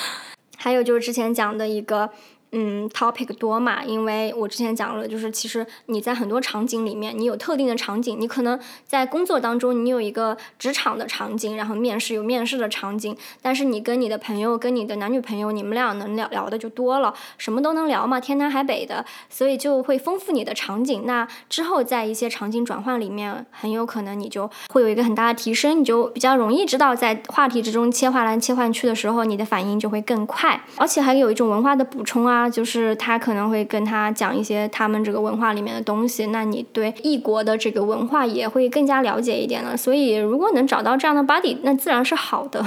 [0.56, 2.10] 还有就是之前讲的一个。
[2.56, 3.82] 嗯，topic 多嘛？
[3.82, 21.04] 因为我之前讲了，就是其实你在很多场景里面，你有特定的场景，你可能在工作当中，你有一个职场的场景，然后面试有面试的场景，但是你跟你的朋友，跟你的男女朋友，你们俩能聊聊的就多了，什么都能聊嘛，天南海北的，所以就会丰富你的场景。
[21.06, 32.43] 那之后在一些场景转换里面，很有可能你就会有一个很大的提升，你就比较容易知道在话题之中切换来切换去的时候，你的反应就会更快，而且还有一种文化的补充啊。
[32.48, 39.76] 就是他可能会跟他讲一些他们这个文化里面的东西，那你对异国的这个文化也会更加了解一点了。
[39.76, 42.64] 所以如果能找到这样的 buddy，那自然是好的。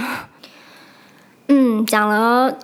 [1.49, 2.57] 嗯，讲了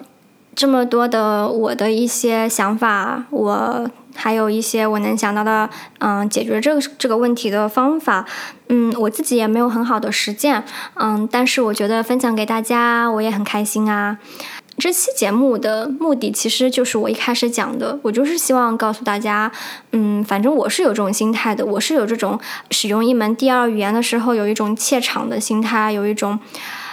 [0.55, 8.25] 这么多的我的一些想法，我还有一些我能想到的，嗯，解决这个这个问题的方法。
[8.69, 10.63] 嗯，我自己也没有很好的实践，
[10.95, 14.17] 嗯，但是我觉得分享给大家，我也很开心啊。
[14.77, 19.51] 这期节目的目的其实就是我一开始讲的，我就是希望告诉大家，
[19.91, 22.39] 嗯，反正我是有这种心态的，我是有这种
[22.71, 26.39] 使用一门第二语言的时候有一种怯场的心态，有一种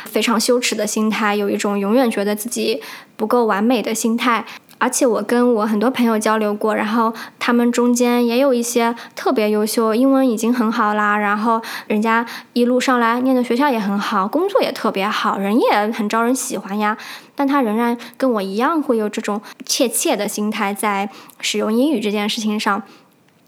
[0.04, 2.82] 非常羞耻的心态，有一种永远觉得自己
[3.16, 4.44] 不够完美的心态。
[4.78, 12.24] 而且我跟我很多朋友交流过，然后他们中间也有一些特别优秀，英文已经很好啦，然后人家
[12.54, 16.96] 一路上来念的学校也很好，工作也特别好，人也很招人喜欢呀。
[17.40, 21.08] 但他仍然跟我一样会有这种怯怯的心态，在
[21.40, 22.82] 使用英语这件事情上。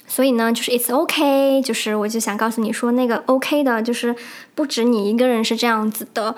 [0.07, 4.15] 所以呢，就是 it's OK，就是我就想告诉你说，那个 OK 的，就是
[4.55, 6.35] 不止你一个人是这样子的，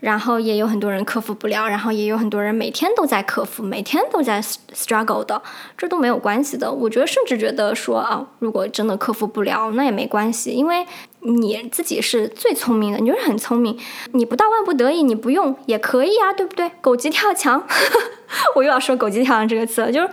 [0.00, 5.40] 然后也有很多人克服不了，然后也有很多人每天都在克服，每天都在 struggle 的，
[5.78, 6.70] 这都没有关系的。
[6.70, 10.84] 我觉得甚至觉得说啊，如果真的克服不了，那也没关系，因为
[11.20, 13.78] 你自己是最聪明的，你就是很聪明，
[14.12, 16.70] 你不到万不得已你不用也可以啊，对不对？
[16.82, 17.66] 狗急跳墙，
[18.54, 20.10] 我又要说狗急跳墙这个词了，就是。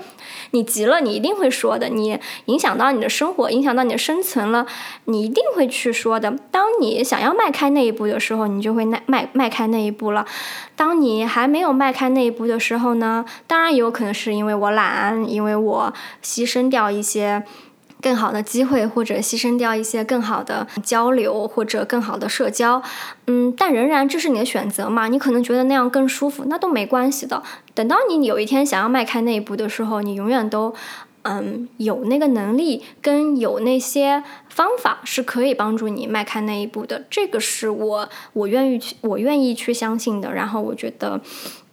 [0.52, 1.89] 你急了，你一定会说的。
[1.89, 4.66] 你影响到你的生活，影响到你的生存了，
[5.06, 6.34] 你一定会去说的。
[6.52, 10.26] 当你想要迈开那一步的时候，你就会迈迈迈开那一步了。
[10.76, 13.26] 当你还没有迈开那一步的时候呢？
[13.47, 15.93] 当然也有可能是因为我懒，因为我
[16.24, 17.43] 牺牲掉一些。
[18.02, 22.82] 更好的机会，或者牺牲掉一些更好的交流，或者更好的社交，
[23.28, 25.08] 嗯，但仍然这是你的选择嘛？
[25.08, 27.43] 你可能觉得那样更舒服，那都没关系的。
[27.76, 30.74] 等到你有一天想要迈开那一步的时候，你永远都，
[31.22, 37.06] 嗯，有那个能力跟有那些方法是可以帮助你迈开那一步的。
[37.10, 40.34] 这个是我我愿意去我愿意去相信的。
[40.34, 41.22] 然后我觉得，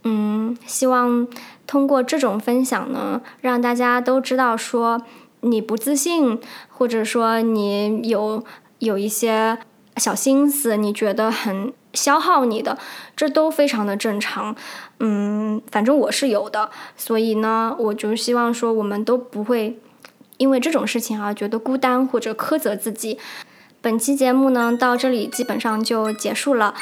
[0.05, 1.26] 嗯，希望
[1.66, 5.01] 通过这种分享呢，让大家都知道说。
[5.41, 8.45] 你不自信，或者说你有
[8.78, 9.59] 有一些
[9.97, 12.78] 小心思，你觉得很消耗你的，
[13.16, 14.55] 这都非常的正常。
[15.01, 19.78] 嗯，反正我是有的，所以呢，我就希望说，我们都不会
[20.36, 23.18] 因为这种事情啊觉得孤单或者苛责自己。
[23.80, 26.74] 本期节目呢，到这里基本上就结束了，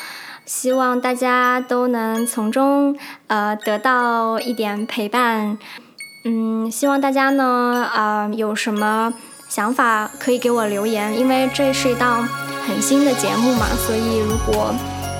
[0.46, 5.58] 希望大家都能从中呃得到一点陪伴。
[6.28, 9.14] 嗯，希望大家呢，啊，有什么
[9.48, 12.28] 想法可以给我留言，因为这是一档
[12.66, 14.74] 很新的节目嘛，所以如果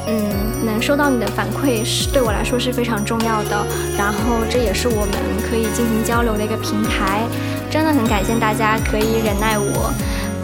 [0.08, 3.64] 嗯能收到你的反馈，是对我来说是非常重要的。
[3.96, 4.18] 然后
[4.50, 5.12] 这也是我们
[5.48, 7.22] 可以进行交流的一个平台，
[7.70, 9.92] 真的很感谢大家可以忍耐我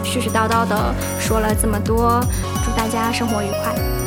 [0.05, 2.21] 絮絮叨叨的说了这么多，
[2.63, 4.02] 祝大家生活愉快。